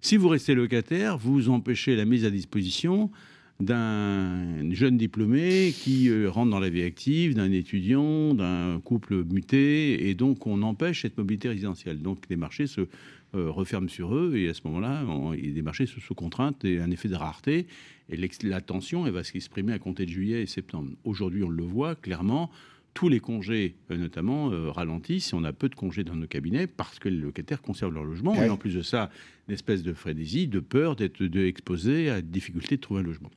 [0.04, 3.10] Si vous restez locataire, vous empêchez la mise à disposition
[3.58, 10.06] d'un jeune diplômé qui euh, rentre dans la vie active, d'un étudiant, d'un couple muté,
[10.06, 12.02] et donc on empêche cette mobilité résidentielle.
[12.02, 15.06] Donc les marchés se euh, referment sur eux, et à ce moment-là,
[15.38, 17.66] des marchés sont sous contrainte et un effet de rareté,
[18.10, 20.90] et la tension elle va s'exprimer à compter de juillet et septembre.
[21.04, 22.50] Aujourd'hui, on le voit clairement,
[22.94, 26.66] tous les congés, euh, notamment, euh, ralentissent on a peu de congés dans nos cabinets
[26.66, 28.34] parce que les locataires conservent leur logement.
[28.42, 29.10] Et en plus de ça,
[29.48, 33.30] une espèce de frénésie, de peur d'être exposé à la difficulté de trouver un logement.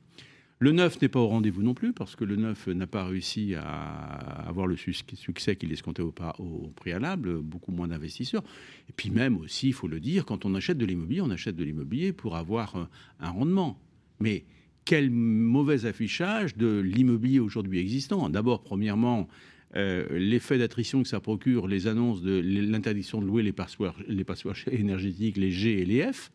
[0.60, 3.54] Le neuf n'est pas au rendez-vous non plus parce que le neuf n'a pas réussi
[3.54, 8.42] à avoir le succès qu'il escomptait au, au préalable, beaucoup moins d'investisseurs.
[8.88, 11.54] Et puis même aussi, il faut le dire, quand on achète de l'immobilier, on achète
[11.54, 12.84] de l'immobilier pour avoir euh,
[13.20, 13.80] un rendement.
[14.18, 14.44] Mais
[14.88, 18.30] quel mauvais affichage de l'immobilier aujourd'hui existant.
[18.30, 19.28] D'abord, premièrement,
[19.76, 23.94] euh, l'effet d'attrition que ça procure, les annonces de l'interdiction de louer les passoires,
[24.72, 26.32] énergétiques, les G et les F.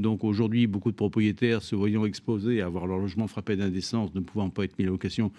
[0.00, 4.20] Donc aujourd'hui, beaucoup de propriétaires se voyant exposés à avoir leur logement frappé d'indécence, ne
[4.22, 5.30] pouvant pas être mis en location,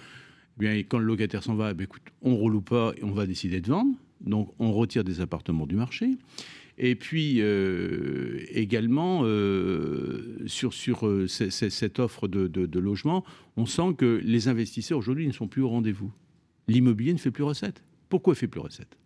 [0.62, 1.88] eh quand le locataire s'en va, eh
[2.22, 3.94] on roule pas et on va décider de vendre.
[4.22, 6.12] Donc on retire des appartements du marché.
[6.78, 13.24] Et puis euh, également, euh, sur, sur euh, cette offre de, logement,
[13.56, 16.12] on sent que les investisseurs aujourd'hui ne sont plus au rendez-vous.
[16.68, 17.84] L'immobilier ne fait plus recette.
[18.10, 18.98] Pourquoi il ne fait plus recette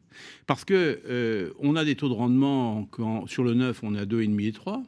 [0.48, 2.90] Parce que on a des taux de rendement,
[3.28, 4.84] sur le neuf, on est à 2,5 et 3.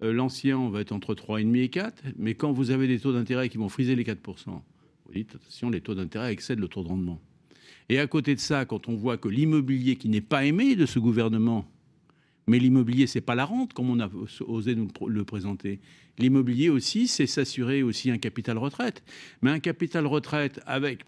[0.00, 2.02] L'ancien, on va être entre 3,5 et 4.
[2.16, 4.16] Mais quand vous avez des taux d'intérêt qui vont friser les 4%,
[4.46, 7.20] vous dites, attention, les taux d'intérêt excèdent le taux de rendement.
[7.88, 10.86] Et à côté de ça, quand on voit que l'immobilier qui n'est pas aimé de
[10.86, 11.66] ce gouvernement,
[12.46, 14.10] mais l'immobilier, c'est pas la rente, comme on a
[14.46, 15.80] osé nous le présenter.
[16.18, 19.02] L'immobilier aussi, c'est s'assurer aussi un capital retraite.
[19.42, 21.04] Mais un capital retraite avec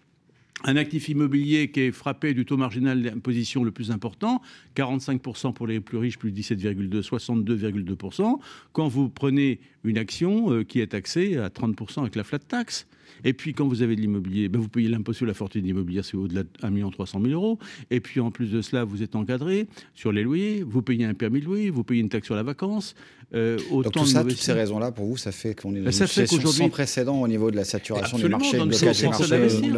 [0.63, 4.41] un actif immobilier qui est frappé du taux marginal d'imposition le plus important,
[4.75, 8.39] 45% pour les plus riches, plus 17,2, 62,2%,
[8.71, 12.87] quand vous prenez une action euh, qui est taxée à 30% avec la flat tax.
[13.23, 16.05] Et puis, quand vous avez de l'immobilier, ben, vous payez l'impôt sur la fortune immobilière,
[16.05, 17.59] c'est au-delà de 1 300 000 euros.
[17.89, 21.13] Et puis, en plus de cela, vous êtes encadré sur les loyers, vous payez un
[21.13, 22.95] permis de louer, vous payez une taxe sur la vacance.
[23.33, 25.85] Euh, autant Donc tout ça, toutes ces raisons-là, pour vous, ça fait qu'on est dans
[25.85, 28.59] ben, une situation sans précédent au niveau de la saturation du marché.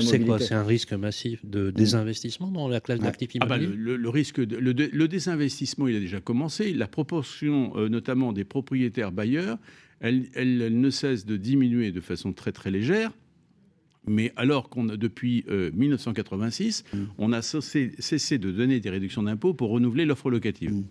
[0.02, 0.40] C'est quoi?
[0.40, 4.38] C'est un risque massif de désinvestissement dans la classe d'actifs ah bah, immobiliers le, risque,
[4.38, 6.74] le, désinvestissement, il a déjà commencé.
[6.74, 9.58] La proportion, euh, notamment des propriétaires bailleurs,
[10.00, 13.12] elle, elle, ne cesse de diminuer de façon très très légère.
[14.06, 17.08] Mais alors qu'on a depuis 1986, euh, mm.
[17.18, 20.72] on a cessé, de donner des réductions d'impôts pour renouveler l'offre locative.
[20.72, 20.86] Mm.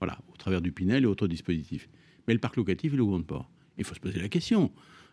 [0.00, 1.88] Voilà, au travers du Pinel et autres dispositifs.
[2.26, 3.50] Mais le parc locatif, il augmente pas.
[3.78, 4.70] Il faut se poser la question.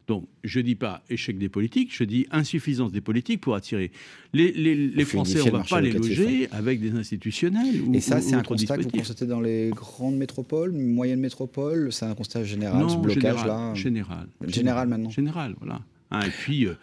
[0.07, 3.91] Donc, je ne dis pas échec des politiques, je dis insuffisance des politiques pour attirer.
[4.33, 7.83] Les, les, Français, on ne va pas les loger avec des institutionnels.
[7.93, 12.05] Et ça, c'est un constat que vous constatez dans les grandes métropoles, moyennes métropoles C'est
[12.05, 14.27] un constat général, ce blocage-là général, général.
[14.47, 15.81] Général maintenant Général, voilà.
[16.11, 16.75] Hein, et puis, euh,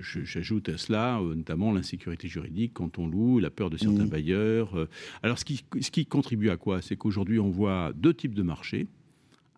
[0.00, 4.08] J'ajoute à cela euh, notamment l'insécurité juridique quand on loue, la peur de certains mmh.
[4.08, 4.78] bailleurs.
[4.78, 4.88] Euh.
[5.22, 6.82] Alors ce qui, ce qui contribue à quoi?
[6.82, 8.86] C'est qu'aujourd'hui on voit deux types de marchés.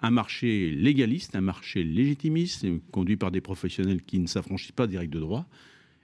[0.02, 4.96] Un marché légaliste, un marché légitimiste, conduit par des professionnels qui ne s'affranchissent pas des
[4.96, 5.46] règles de droit,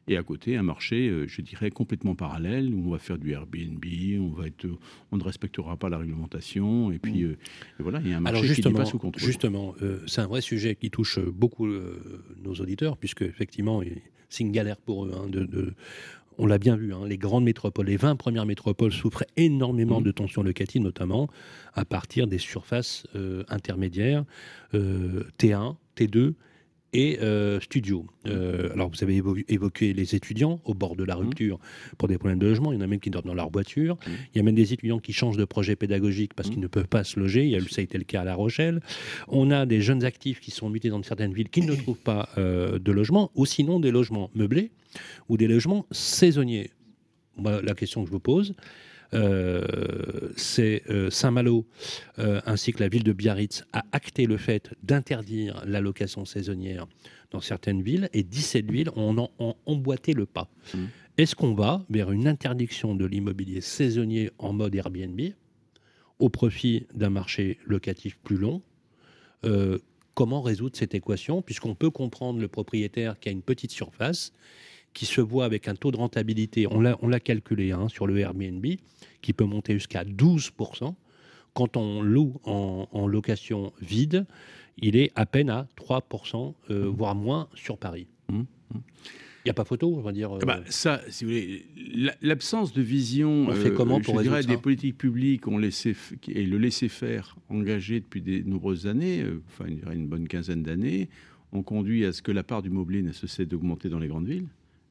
[0.09, 3.32] et à côté un marché, euh, je dirais, complètement parallèle, où on va faire du
[3.32, 3.84] Airbnb,
[4.20, 4.66] on, va être,
[5.11, 7.36] on ne respectera pas la réglementation, et puis mmh.
[7.80, 9.22] voilà, il y a un marché qui n'est pas sous contrôle.
[9.22, 9.74] Justement,
[10.07, 13.82] c'est un vrai sujet qui touche beaucoup nos auditeurs, puisque effectivement,
[14.28, 15.12] c'est une galère pour eux.
[15.14, 15.74] Hein, de,
[16.38, 20.04] on l'a bien vu, hein, les grandes métropoles, les 20 premières métropoles souffraient énormément mmh.
[20.04, 21.28] de tensions locatives, notamment
[21.74, 24.24] à partir des surfaces euh, intermédiaires,
[24.72, 26.34] T1, T2
[26.97, 28.07] et euh, studio.
[28.26, 31.18] Euh, alors vous avez évoqué les étudiants au bord de la mmh.
[31.18, 31.59] rupture
[31.99, 32.72] pour des problèmes de logement.
[32.72, 33.97] Il y en a même qui dorment dans leur voiture.
[33.97, 34.11] Mmh.
[34.34, 36.62] Il y a même des étudiants qui changent de projet pédagogique parce qu'ils mmh.
[36.62, 37.44] ne peuvent pas se loger.
[37.44, 38.80] Il y a, ça a été le cas à La Rochelle.
[39.28, 42.30] On a des jeunes actifs qui sont mutés dans certaines villes qui ne trouvent pas
[42.38, 44.70] euh, de logement, ou sinon des logements meublés
[45.28, 46.70] ou des logements saisonniers.
[47.44, 48.55] la question que je vous pose,
[49.12, 51.66] c'est euh, Saint-Malo
[52.18, 56.86] euh, ainsi que la ville de Biarritz a acté le fait d'interdire la location saisonnière
[57.30, 59.28] dans certaines villes et 17 villes ont,
[59.66, 60.48] emboîté le pas.
[60.74, 60.84] Mmh.
[61.18, 65.20] Est-ce qu'on va vers une interdiction de l'immobilier saisonnier en mode Airbnb
[66.18, 68.62] au profit d'un marché locatif plus long?
[70.16, 71.42] Comment résoudre cette équation?
[71.42, 74.32] Puisqu'on peut comprendre le propriétaire qui a une petite surface
[74.97, 78.64] qui se voit avec un taux de rentabilité, on l'a calculé hein, sur le Airbnb,
[79.20, 80.94] qui peut monter jusqu'à 12%.
[81.53, 84.24] Quand on loue en, location vide,
[84.78, 86.88] il est à peine à 3%, euh, mmh.
[86.88, 88.07] voire moins sur Paris.
[88.30, 88.38] Mmh.
[88.38, 88.44] Mmh.
[88.72, 90.30] Il n'y a pas photo, on va dire.
[90.32, 91.66] Ah bah, ça, si vous voulez,
[92.22, 95.94] l'absence de vision, on fait comment euh, pour je dirais, des politiques publiques ont laissé
[96.26, 101.11] et le laisser faire engagé depuis de nombreuses années, euh, enfin une bonne quinzaine d'années,
[101.53, 104.26] ont conduit à ce que la part du mobilier ne cesse d'augmenter dans les grandes
[104.26, 104.49] villes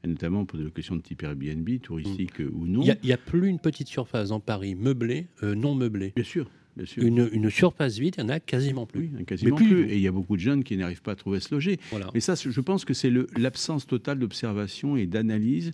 [0.08, 2.82] notamment pour des locations de type Airbnb, touristique euh, ou non.
[2.82, 6.14] Il n'y a, plus une petite surface en Paris meublée, euh, non meublée.
[6.16, 6.50] Bien sûr.
[6.76, 7.04] Bien sûr.
[7.04, 9.10] Une, surface vide, il n'y en a quasiment plus.
[9.26, 9.90] quasiment plus.
[9.90, 11.80] Et il y a beaucoup de jeunes qui n'arrivent pas à trouver à se loger.
[12.14, 15.72] Mais ça, je pense que c'est l'absence totale d'observation et d'analyse,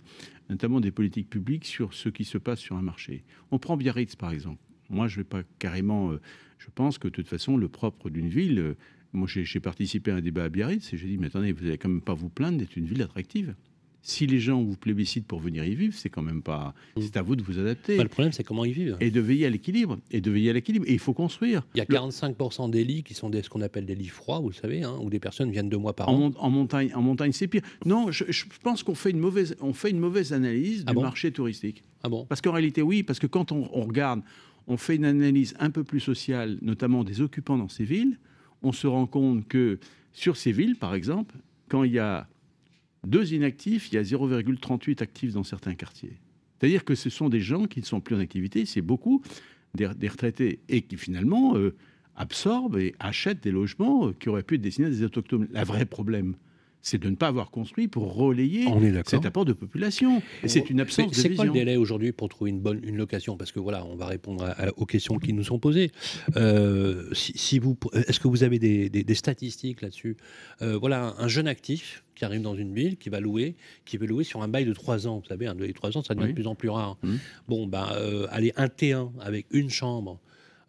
[0.48, 3.24] notamment des politiques publiques, sur ce qui se passe sur un marché.
[3.50, 4.60] On prend Biarritz, par exemple.
[4.90, 6.12] Moi, je ne vais pas carrément.
[6.12, 6.20] Euh,
[6.58, 8.76] je pense que de toute façon, le propre d'une ville.
[9.12, 11.78] moi, j'ai participé à un débat à Biarritz et j'ai dit Mais attendez, vous n'allez
[11.78, 13.56] quand même pas vous plaindre d'être une ville attractive
[14.02, 16.74] si les gens vous plébiscitent pour venir y vivre, c'est quand même pas.
[16.96, 17.00] Mm.
[17.00, 17.96] C'est à vous de vous adapter.
[17.96, 18.96] Bah, le problème, c'est comment y vivre.
[19.00, 19.98] Et de veiller à l'équilibre.
[20.10, 20.84] Et de veiller à l'équilibre.
[20.88, 21.62] Et il faut construire.
[21.74, 24.40] Il y a 45% des lits qui sont des, ce qu'on appelle des lits froids,
[24.40, 26.32] vous le savez, hein, où des personnes viennent deux mois par an.
[26.36, 27.62] En, montagne, en montagne, c'est pire.
[27.86, 28.24] Non, je,
[28.62, 31.84] pense qu'on fait une mauvaise, on fait une mauvaise analyse ah du marché touristique.
[32.02, 32.26] Ah bon?
[32.26, 34.22] Parce qu'en réalité, oui, parce que quand on, on regarde,
[34.66, 38.18] on fait une analyse un peu plus sociale, notamment des occupants dans ces villes,
[38.62, 39.78] on se rend compte que
[40.12, 41.36] sur ces villes, par exemple,
[41.68, 42.28] quand il y a
[43.06, 46.18] deux inactifs, il y a 0,38 actifs dans certains quartiers.
[46.58, 49.22] C'est-à-dire que ce sont des gens qui ne sont plus en activité, c'est beaucoup
[49.74, 51.74] des, retraités, et qui finalement euh,
[52.14, 55.48] absorbent et achètent des logements euh, qui auraient pu être destinés à des autochtones.
[55.52, 56.36] Le vrai problème,
[56.82, 58.66] c'est de ne pas avoir construit pour relayer
[59.06, 60.20] cet apport de population.
[60.42, 61.30] Et c'est une absence de vision.
[61.30, 63.36] C'est quoi le délai aujourd'hui pour trouver une bonne une location?
[63.36, 65.90] Parce que voilà, on va répondre aux questions qui nous sont posées.
[66.36, 70.16] Euh, si, vous, est-ce que vous avez des, statistiques là-dessus?
[70.60, 73.54] Euh, Voilà, un jeune actif qui arrive dans une ville, qui va louer,
[73.84, 75.20] qui veut louer sur un bail de 3 ans.
[75.20, 76.98] Vous savez, un bail de 3 ans, ça devient de plus en plus rare.
[77.02, 77.14] Mmh.
[77.48, 80.20] Bon, ben, euh, aller un T1 avec une chambre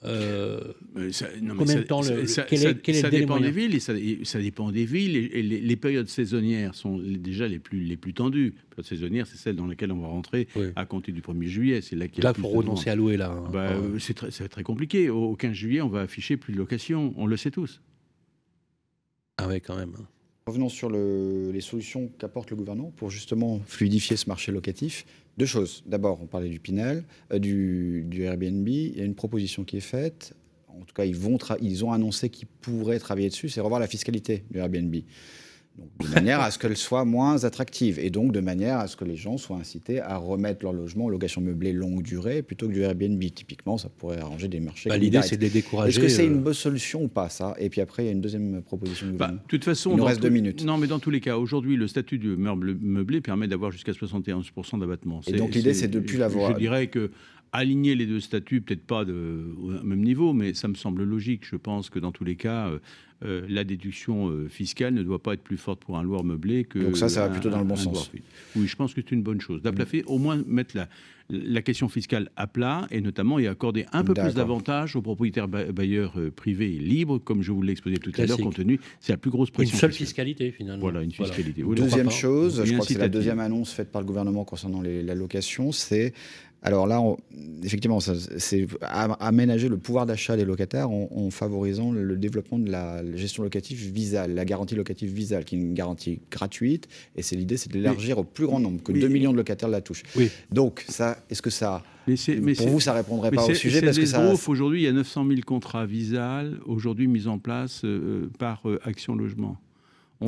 [0.06, 0.60] euh,
[1.12, 1.28] ça,
[1.58, 3.93] combien de temps le, ça, quel est, quel est ça dépend des villes et ça,
[4.24, 8.47] ça, dépend des villes et, les, périodes saisonnières sont déjà les plus les plus tendues.
[8.47, 11.82] Les périodes saisonnières, c'est celle dans laquelle on va rentrer à compter du 1er juillet.
[11.82, 13.32] C'est là qu'il Là, faut renoncer à louer là.
[13.32, 13.49] Hein.
[13.51, 15.10] Bah, euh, c'est très, très compliqué.
[15.10, 17.14] Au, 15 juillet, on va afficher plus de location.
[17.18, 17.82] On le sait tous.
[19.38, 19.93] Ah ouais, quand même.
[19.97, 20.06] Hein.
[20.46, 25.06] Revenons sur les solutions qu'apporte le gouvernement pour justement fluidifier ce marché locatif.
[25.38, 25.84] Deux choses.
[25.86, 28.68] D'abord, on parlait du Pinel, euh, du, Airbnb.
[28.68, 30.34] Il y a une proposition qui est faite.
[30.68, 33.88] En tout cas, ils, vont ils ont annoncé qu'ils pourraient travailler dessus, c'est revoir la
[33.88, 34.96] fiscalité du Airbnb
[35.76, 39.05] de manière à ce qu'elle soit moins attractive et donc de manière à ce que
[39.05, 42.74] les gens soient incités à remettre leur logement en location meublée longue durée plutôt que
[42.74, 43.21] du Airbnb.
[43.34, 44.89] Typiquement, ça pourrait arranger des marchés.
[44.89, 45.89] Bah, L'idée, c'est de les décourager.
[45.89, 47.55] Est-ce que c'est une euh, bonne solution ou pas, ça?
[47.57, 49.07] Et puis après, il y a une deuxième proposition.
[49.13, 50.63] Bah, de toute façon, il nous reste deux minutes.
[50.63, 53.93] Non, mais dans tous les cas, aujourd'hui, le statut du meuble meublé permet d'avoir jusqu'à
[53.93, 55.21] 71% d'abattement.
[55.28, 56.53] Et donc l'idée, c'est de plus l'avoir.
[56.53, 57.11] Je dirais que
[57.51, 61.45] aligner les deux statuts, peut-être pas de, au même niveau, mais ça me semble logique.
[61.45, 62.71] Je pense que dans tous les cas,
[63.24, 66.24] euh, euh, la déduction euh, fiscale ne doit pas être plus forte pour un loueur
[66.24, 66.80] meublé que.
[66.80, 68.11] Donc ça, ça va plutôt dans le bon sens.
[68.55, 69.61] Oui, je pense que c'est une bonne chose.
[69.61, 70.88] D'aplafer, au moins mettre la,
[71.30, 75.47] la question fiscale à plat et notamment y accorder un peu plus d'avantages aux propriétaires
[75.47, 79.17] bailleurs privés libres, comme je vous l'ai exposé tout à l'heure, compte tenu, c'est la
[79.17, 79.74] plus grosse pression.
[79.74, 80.82] Une seule fiscalité finalement.
[80.82, 81.63] Voilà, une fiscalité.
[81.63, 85.01] deuxième chose, je crois que c'est la deuxième annonce faite par le gouvernement concernant les,
[85.01, 86.13] la location, c'est
[86.64, 87.01] alors là,
[87.61, 88.68] effectivement, c'est
[89.20, 94.34] aménager le pouvoir d'achat des locataires en, favorisant le, développement de la gestion locative visale,
[94.34, 96.88] la garantie locative visale, qui est une garantie gratuite.
[97.18, 99.68] Et c'est l'idée, c'est de l'élargir au plus grand nombre, que 2 millions de locataires
[99.68, 100.03] la touchent.
[100.16, 100.30] Oui.
[100.51, 101.84] Donc, ça, est-ce que ça...
[102.05, 104.34] pour vous, ça répondrait pas au sujet parce que ça...
[104.47, 108.80] Aujourd'hui, il y a 900 000 contrats visal, aujourd'hui mis en place euh, par euh,
[108.86, 109.57] Action Logement.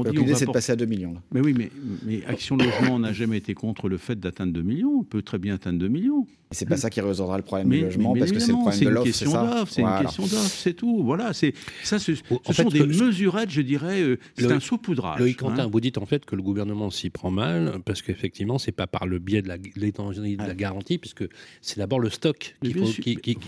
[0.04, 1.16] L'idée, c'est de passer à 2 millions.
[1.32, 1.72] Mais oui, mais,
[2.06, 5.00] mais Action Logement n'a jamais été contre le fait d'atteindre 2 millions.
[5.00, 6.28] On peut très bien atteindre 2 millions.
[6.56, 8.80] Et c'est pas ça qui résoudra le problème du logement, parce que c'est le problème
[8.80, 11.04] de l'offre, c'est ça C'est une question d'offre, c'est tout.
[11.04, 11.54] Voilà, c'est
[11.84, 12.00] ça.
[12.00, 14.02] Ce, sont des mesurettes, je dirais.
[14.02, 15.20] Euh, c'est un saupoudrage.
[15.20, 15.70] Loïc Quentin, hein.
[15.70, 19.06] vous dites en fait que le gouvernement s'y prend mal, parce qu'effectivement, c'est pas par
[19.06, 21.26] le biais de la, de la garantie, puisque
[21.62, 22.78] c'est d'abord le stock qu'il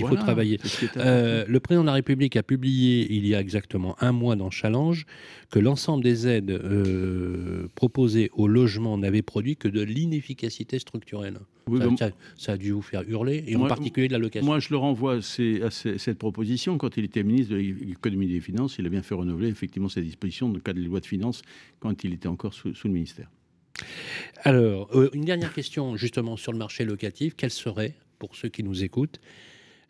[0.07, 0.59] faut, travailler.
[0.97, 4.49] Euh, le président de la République a publié il y a exactement un mois dans
[4.49, 5.05] Challenge
[5.49, 11.39] que l'ensemble des aides euh, proposées au logement n'avaient produit que de l'inefficacité structurelle.
[12.37, 14.45] Ça, a dû vous faire hurler, et en particulier de la location.
[14.45, 16.77] Moi, je le renvoie à, cette proposition.
[16.77, 19.89] Quand il était ministre de l'économie et des finances, il a bien fait renouveler effectivement
[19.89, 21.41] ces dispositions dans le cadre des lois de finances
[21.79, 23.29] quand il était encore sous, le ministère.
[24.43, 27.35] Alors, euh, une dernière question justement sur le marché locatif.
[27.35, 29.19] Quel serait, pour ceux qui nous écoutent,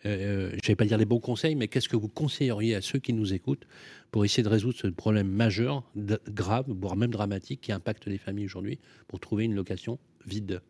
[0.05, 2.81] euh, je ne vais pas dire les bons conseils, mais qu'est-ce que vous conseilleriez à
[2.81, 3.67] ceux qui nous écoutent
[4.11, 8.45] pour essayer de résoudre ce problème majeur, grave, voire même dramatique, qui impacte les familles
[8.45, 10.61] aujourd'hui, pour trouver une location vide?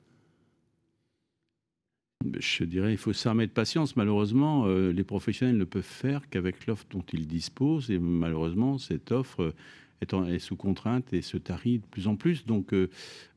[2.40, 3.96] Je dirais, il faut s'armer de patience.
[3.96, 7.90] Malheureusement, euh, les professionnels ne peuvent faire qu'avec l'offre dont ils disposent.
[7.92, 9.54] Et malheureusement, cette offre
[10.02, 12.46] est, sous contrainte et se tarit de plus en plus.
[12.46, 12.90] Donc, euh,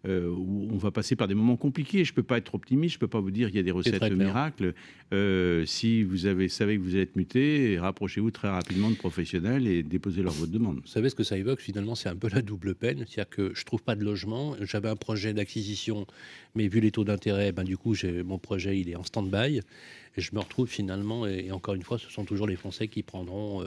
[0.07, 2.05] euh, on va passer par des moments compliqués.
[2.05, 3.63] Je ne peux pas être optimiste, je ne peux pas vous dire qu'il y a
[3.63, 4.75] des recettes miracles.
[5.13, 9.67] Euh, si vous avez, savez que vous allez être muté, rapprochez-vous très rapidement de professionnels
[9.67, 10.81] et déposez leur votre demande.
[10.81, 13.05] Vous savez ce que ça évoque Finalement, c'est un peu la double peine.
[13.07, 14.57] C'est-à-dire que je ne trouve pas de logement.
[14.61, 16.07] J'avais un projet d'acquisition,
[16.55, 17.95] mais vu les taux d'intérêt, ben, du coup,
[18.25, 19.61] mon projet il est en stand-by.
[20.17, 23.03] Et je me retrouve finalement, et, encore une fois, ce sont toujours les Français qui
[23.03, 23.65] prendront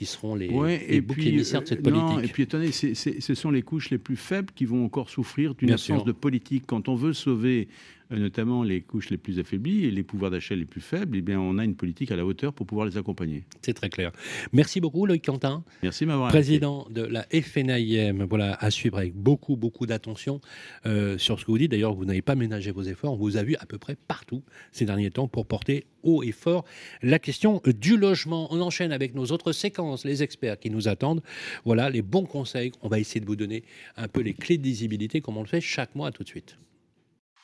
[0.00, 0.48] qui seront les,
[0.88, 2.24] les boucs émissaires de cette euh, politique.
[2.24, 5.72] et puis attendez, ce sont les couches les plus faibles qui vont encore souffrir d'une
[5.72, 6.64] absence de politique.
[6.66, 7.68] Quand on veut sauver
[8.10, 11.40] notamment les couches les plus affaiblies et les pouvoirs d'achat les plus faibles, eh bien,
[11.40, 13.44] on a une politique à la hauteur pour pouvoir les accompagner.
[13.62, 14.12] C'est très clair.
[14.52, 15.64] Merci beaucoup, Loïc Quentin.
[15.82, 18.24] Merci m'avoir Président de la FNIM.
[18.24, 20.40] Voilà, à suivre avec beaucoup, beaucoup d'attention
[20.86, 21.70] euh, sur ce que vous dites.
[21.70, 23.14] D'ailleurs, vous n'avez pas ménagé vos efforts.
[23.14, 24.42] On vous a vu à peu près partout
[24.72, 26.64] ces derniers temps pour porter haut et fort
[27.02, 28.48] la question du logement.
[28.50, 31.22] On enchaîne avec nos autres séquences, les experts qui nous attendent.
[31.64, 32.72] Voilà les bons conseils.
[32.82, 33.64] On va essayer de vous donner
[33.96, 36.10] un peu les clés de visibilité comme on le fait chaque mois.
[36.10, 36.56] tout de suite.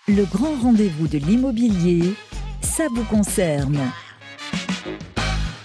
[0.08, 2.14] Le grand rendez-vous de l'immobilier,
[2.60, 3.76] ça vous concerne.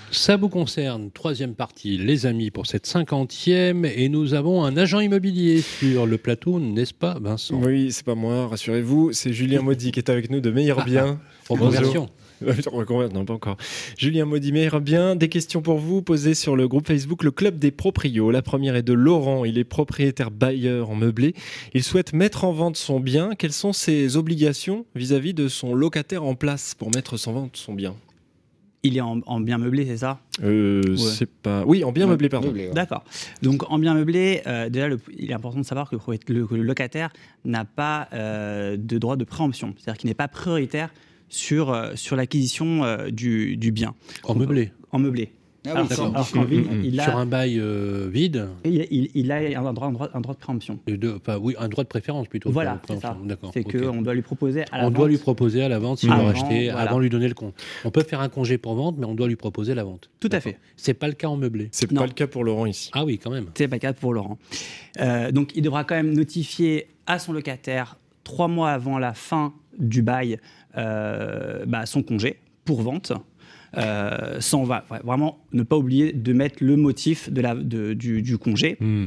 [0.09, 4.99] Ça vous concerne, troisième partie, les amis, pour cette cinquantième, et nous avons un agent
[4.99, 7.61] immobilier sur le plateau, n'est-ce pas, Vincent?
[7.61, 11.21] Oui, c'est pas moi, rassurez-vous, c'est Julien Maudit qui est avec nous de Meilleur Bien.
[11.47, 12.09] Bonjour.
[13.13, 13.57] non, pas encore.
[13.97, 17.71] Julien Maudimer, bien, des questions pour vous posées sur le groupe Facebook Le Club des
[17.71, 18.31] Proprios.
[18.31, 19.45] La première est de Laurent.
[19.45, 21.33] Il est propriétaire bailleur en meublé.
[21.73, 23.31] Il souhaite mettre en vente son bien.
[23.37, 27.73] Quelles sont ses obligations vis-à-vis de son locataire en place pour mettre en vente son
[27.73, 27.95] bien?
[28.83, 30.19] Il est en, bien meublé, c'est ça?
[30.43, 31.63] Euh, C'est pas.
[31.67, 32.51] Oui, en bien meublé, pardon.
[32.73, 33.03] D'accord.
[33.43, 35.97] Donc en bien meublé, euh, déjà, il est important de savoir que
[36.33, 37.11] le, locataire
[37.45, 40.89] n'a pas euh, de droit de préemption, c'est-à-dire qu'il n'est pas prioritaire
[41.31, 43.95] sur, euh, sur l'acquisition euh, du, du, bien.
[44.23, 45.31] En meublé En meublé.
[45.63, 50.79] Ah sur, un bail euh, vide il, a un droit, un droit, de préemption.
[50.87, 52.49] De, oui, un droit de préférence plutôt.
[52.49, 53.15] Voilà, c'est ça.
[53.53, 54.93] C'est qu'on doit lui proposer à la on vente.
[54.93, 57.53] doit lui proposer à la vente s'il veut racheter, avant de lui donner le compte.
[57.85, 60.09] On peut faire un congé pour vente, mais on doit lui proposer la vente.
[60.19, 60.57] Tout à fait.
[60.77, 61.69] C'est pas le cas en meublé.
[61.71, 62.89] C'est pas le cas pour Laurent ici.
[62.93, 63.45] Ah oui, quand même.
[63.53, 64.39] C'est pas le cas pour Laurent.
[64.99, 69.53] Euh, donc il devra quand même notifier à son locataire trois mois avant la fin
[69.77, 70.37] du bail euh,
[70.75, 73.13] bah, son congé pour vente.
[73.77, 78.37] Euh, sans va, vraiment ne pas oublier de mettre le motif de la, de, du,
[78.37, 78.77] congé.
[78.79, 79.05] Hmm.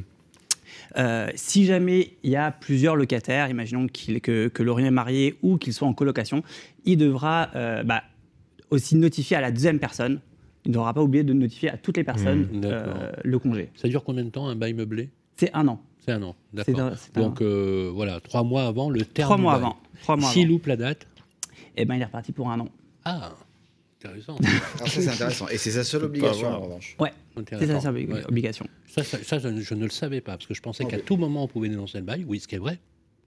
[0.96, 5.58] Euh, si jamais il y a plusieurs locataires, imaginons que, que Laurent est marié ou
[5.58, 6.42] qu'il soit en colocation,
[6.86, 8.04] il devra euh, bah,
[8.70, 10.20] aussi notifier à la deuxième personne.
[10.64, 12.62] Il ne devra pas oublier de notifier à toutes les personnes hmm,
[13.22, 13.70] le congé.
[13.74, 15.10] Ça dure combien de temps un bail meublé?
[15.36, 15.78] C'est un an.
[15.98, 16.92] C'est un an, d'accord.
[17.14, 19.28] Donc voilà, trois mois avant le terme.
[19.28, 19.76] Trois mois avant.
[20.20, 21.06] S'il loupe la date
[21.76, 22.68] Eh ben, il est reparti pour un an.
[23.04, 23.32] Ah
[24.04, 24.36] intéressant.
[24.76, 25.48] Alors ça, c'est intéressant.
[25.48, 26.96] Et c'est sa seule obligation, en revanche.
[26.98, 27.12] Ouais,
[27.48, 28.66] c'est sa seule obligation.
[28.86, 31.48] Ça, ça, je, ne le savais pas, parce que je pensais qu'à tout moment, on
[31.48, 32.24] pouvait dénoncer le bail.
[32.26, 32.78] Oui, ce qui est vrai.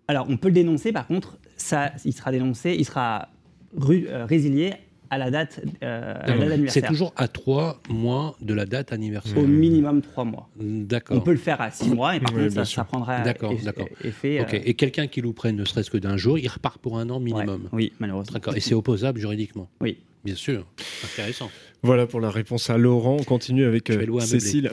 [0.08, 3.30] Alors, on peut le dénoncer, par contre, ça, il sera dénoncé, il sera
[3.78, 4.74] euh, résilié
[5.10, 6.72] à la date, euh, d'anniversaire.
[6.72, 9.38] C'est toujours à trois mois de la date anniversaire.
[9.38, 10.50] Au minimum trois mois.
[10.60, 11.18] D'accord.
[11.18, 13.88] On peut le faire à six mois et par contre, ça, prendra d'accord, d'accord.
[14.04, 14.40] effet.
[14.40, 17.20] Euh, et quelqu'un qui louperait ne serait-ce que d'un jour, il repart pour un an
[17.20, 17.70] minimum.
[17.72, 18.34] oui, malheureusement.
[18.34, 18.56] D'accord.
[18.56, 19.70] Et c'est opposable juridiquement.
[19.82, 19.98] Oui.
[20.26, 20.66] Bien sûr,
[21.06, 21.50] intéressant.
[21.84, 23.18] Voilà pour la réponse à Laurent.
[23.20, 24.72] On continue avec euh, Cécile.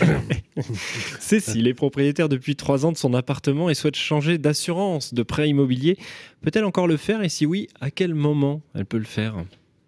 [1.18, 5.48] Cécile est propriétaire depuis trois ans de son appartement et souhaite changer d'assurance de prêt
[5.48, 5.96] immobilier.
[6.42, 8.60] Peut-elle encore le faire et si oui, à quel moment?
[8.74, 9.36] Elle peut le faire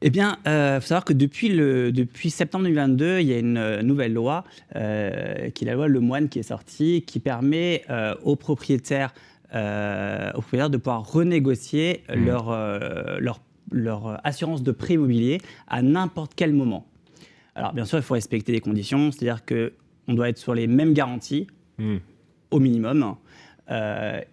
[0.07, 3.39] eh bien, il euh, faut savoir que depuis, le, depuis septembre 2022, il y a
[3.39, 4.45] une euh, nouvelle loi,
[4.77, 7.85] euh, qui est la loi Le Moine, qui est sortie, qui permet
[8.23, 9.15] aux propriétaires
[9.55, 12.25] aux propriétaires de pouvoir renégocier mmh.
[12.25, 13.41] leur, leur
[13.71, 16.87] leur assurance de prêt immobilier à n'importe quel moment.
[17.55, 20.93] Alors bien sûr, il faut respecter les conditions, c'est-à-dire qu'on doit être sur les mêmes
[20.93, 21.47] garanties
[21.79, 21.97] hmm.
[22.51, 23.17] au minimum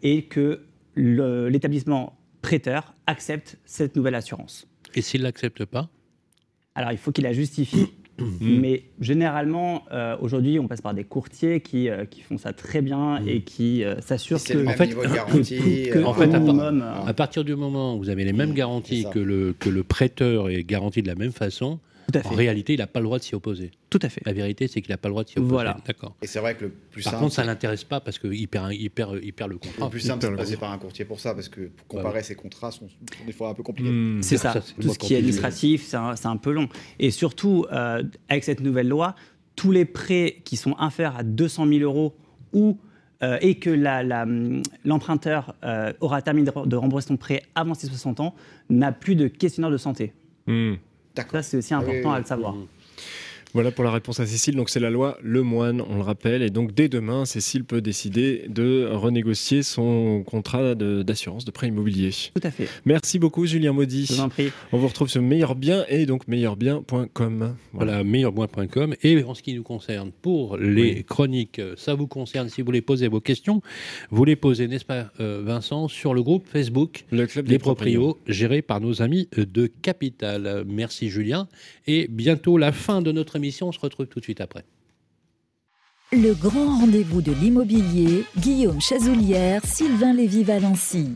[0.03, 0.61] et que
[0.95, 4.70] l'établissement prêteur accepte cette nouvelle assurance.
[4.95, 5.89] Et s'il ne l'accepte pas
[6.75, 7.87] Alors il faut qu'il la justifie.
[8.41, 12.81] Mais généralement, euh, aujourd'hui, on passe par des courtiers qui, euh, qui font ça très
[12.81, 13.27] bien mm.
[13.27, 16.33] et qui euh, s'assurent que, en fait, niveau de garantie, en fait,
[17.07, 20.49] à, partir du moment où vous avez les mêmes garanties que le, que le prêteur
[20.49, 21.79] est garanti de la même façon,
[22.25, 23.71] en réalité, il n'a pas le droit de s'y opposer.
[23.89, 24.21] Tout à fait.
[24.25, 25.51] La vérité, c'est qu'il n'a pas le droit de s'y opposer.
[25.51, 25.77] Voilà.
[25.85, 26.15] D'accord.
[26.21, 28.73] Et c'est vrai que le plus Par contre, ça ne l'intéresse pas parce qu'il perd,
[28.73, 29.85] il perd, il perd le contrat.
[29.85, 32.23] Le plus simple, c'est de passer par un courtier pour ça, parce que pour comparer
[32.23, 32.87] ces contrats sont,
[33.25, 33.91] des fois un peu compliqués.
[33.91, 34.21] Hmm.
[34.21, 34.53] C'est ça.
[34.79, 36.69] Tout ce qui est administratif, c'est un, peu long.
[36.99, 39.15] Et surtout, euh, avec cette nouvelle loi,
[39.55, 42.15] tous les prêts qui sont inférieurs à 200 000 euros
[42.53, 42.77] ou
[43.23, 43.69] euh, et que
[44.83, 48.33] l'emprunteur euh, aura terminé de rembourser son prêt avant ses 60 ans,
[48.71, 50.13] n'a plus de questionnaire de santé.
[50.47, 50.73] Hmm.
[51.15, 52.53] Ça, c'est aussi important à le savoir.
[52.53, 52.67] Mmh.
[53.53, 54.55] Voilà pour la réponse à Cécile.
[54.55, 56.41] Donc c'est la loi Lemoine, on le rappelle.
[56.41, 62.11] Et donc dès demain, Cécile peut décider de renégocier son contrat d'assurance de, prêt immobilier.
[62.33, 62.69] Tout à fait.
[62.85, 64.05] Merci beaucoup Julien Maudit.
[64.05, 64.51] Je vous en prie.
[64.71, 67.55] On vous retrouve sur Meilleur Bien et donc meilleurbien.com.
[67.73, 68.95] Voilà, meilleurbien.com.
[69.03, 72.81] Et en ce qui nous concerne, pour les chroniques, ça vous concerne si vous voulez
[72.81, 73.61] poser vos questions.
[74.11, 78.17] Vous les posez, n'est-ce pas euh, Vincent, sur le groupe Facebook le Club des, Proprios,
[78.27, 80.63] géré par nos amis de Capital.
[80.67, 81.47] Merci Julien.
[81.87, 84.65] Et bientôt la fin de notre on se retrouve tout de suite après.
[86.13, 91.15] Le grand rendez-vous de l'immobilier, Guillaume Chazoulière, Sylvain Lévy-Valency.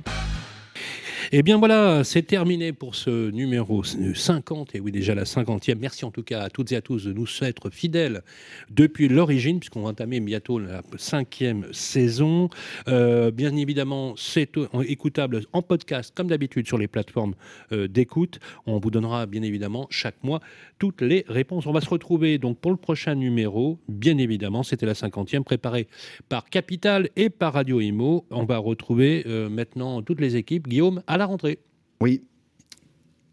[1.32, 5.76] Et eh bien voilà, c'est terminé pour ce numéro 50, et oui déjà la 50e.
[5.80, 8.21] Merci en tout cas à toutes et à tous de nous être fidèles
[8.69, 12.49] depuis l'origine, puisqu'on va entamer bientôt la cinquième saison.
[12.88, 14.51] Euh, bien évidemment, c'est
[14.88, 17.34] écoutable en podcast, comme d'habitude, sur les plateformes
[17.71, 18.39] euh, d'écoute.
[18.67, 20.41] On vous donnera bien évidemment chaque mois
[20.78, 21.65] toutes les réponses.
[21.65, 25.88] On va se retrouver donc pour le prochain numéro, bien évidemment, c'était la 50e, préparé
[26.30, 28.26] par Capital et par Radio Imo.
[28.30, 30.67] On va retrouver euh, maintenant toutes les équipes.
[30.67, 31.59] Guillaume, à la rentrée.
[32.01, 32.24] Oui,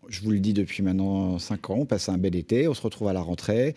[0.09, 2.83] je vous le dis depuis maintenant 5 ans, on passe un bel été, on se
[2.83, 3.75] retrouve à la rentrée,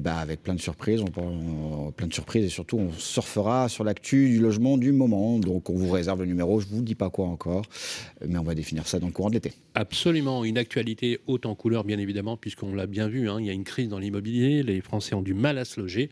[0.00, 4.28] ben avec plein de surprises, on, plein de surprises et surtout on surfera sur l'actu
[4.28, 5.38] du logement du moment.
[5.38, 7.64] Donc on vous réserve le numéro, je vous dis pas quoi encore,
[8.26, 9.52] mais on va définir ça dans le courant de l'été.
[9.74, 13.50] Absolument, une actualité haute en couleur bien évidemment, puisqu'on l'a bien vu, hein, il y
[13.50, 16.10] a une crise dans l'immobilier, les Français ont du mal à se loger.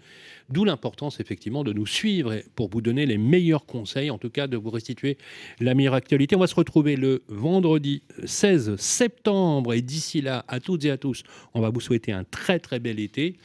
[0.48, 4.46] D'où l'importance effectivement de nous suivre pour vous donner les meilleurs conseils, en tout cas
[4.46, 5.16] de vous restituer
[5.60, 6.36] la meilleure actualité.
[6.36, 10.98] On va se retrouver le vendredi 16 septembre et d'ici là, à toutes et à
[10.98, 11.22] tous,
[11.54, 13.36] on va vous souhaiter un très très bel été.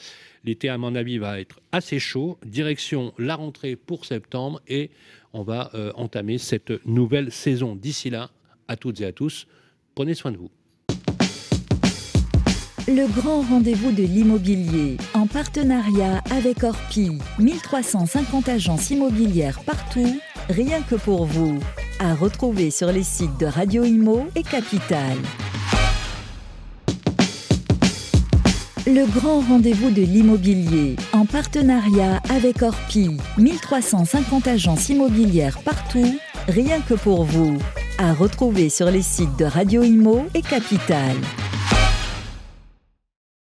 [0.43, 2.37] L'été, à mon avis, va être assez chaud.
[2.45, 4.91] Direction la rentrée pour septembre et
[5.33, 7.75] on va euh, entamer cette nouvelle saison.
[7.75, 8.29] D'ici là,
[8.67, 9.47] à toutes et à tous,
[9.95, 10.49] prenez soin de vous.
[12.87, 17.19] le grand rendez-vous de l'immobilier, en partenariat avec Orpi.
[17.37, 20.19] 1350 agences immobilières partout,
[20.49, 21.59] rien que pour vous.
[21.99, 25.17] À retrouver sur les sites de Radio Imo et Capital.
[28.89, 33.17] Le grand rendez-vous de l'immobilier, en partenariat avec Orpi.
[33.37, 36.17] 1350 agences immobilières partout,
[36.47, 37.57] rien que pour vous.
[37.97, 41.17] À retrouver sur les sites de Radio Imo et Capital.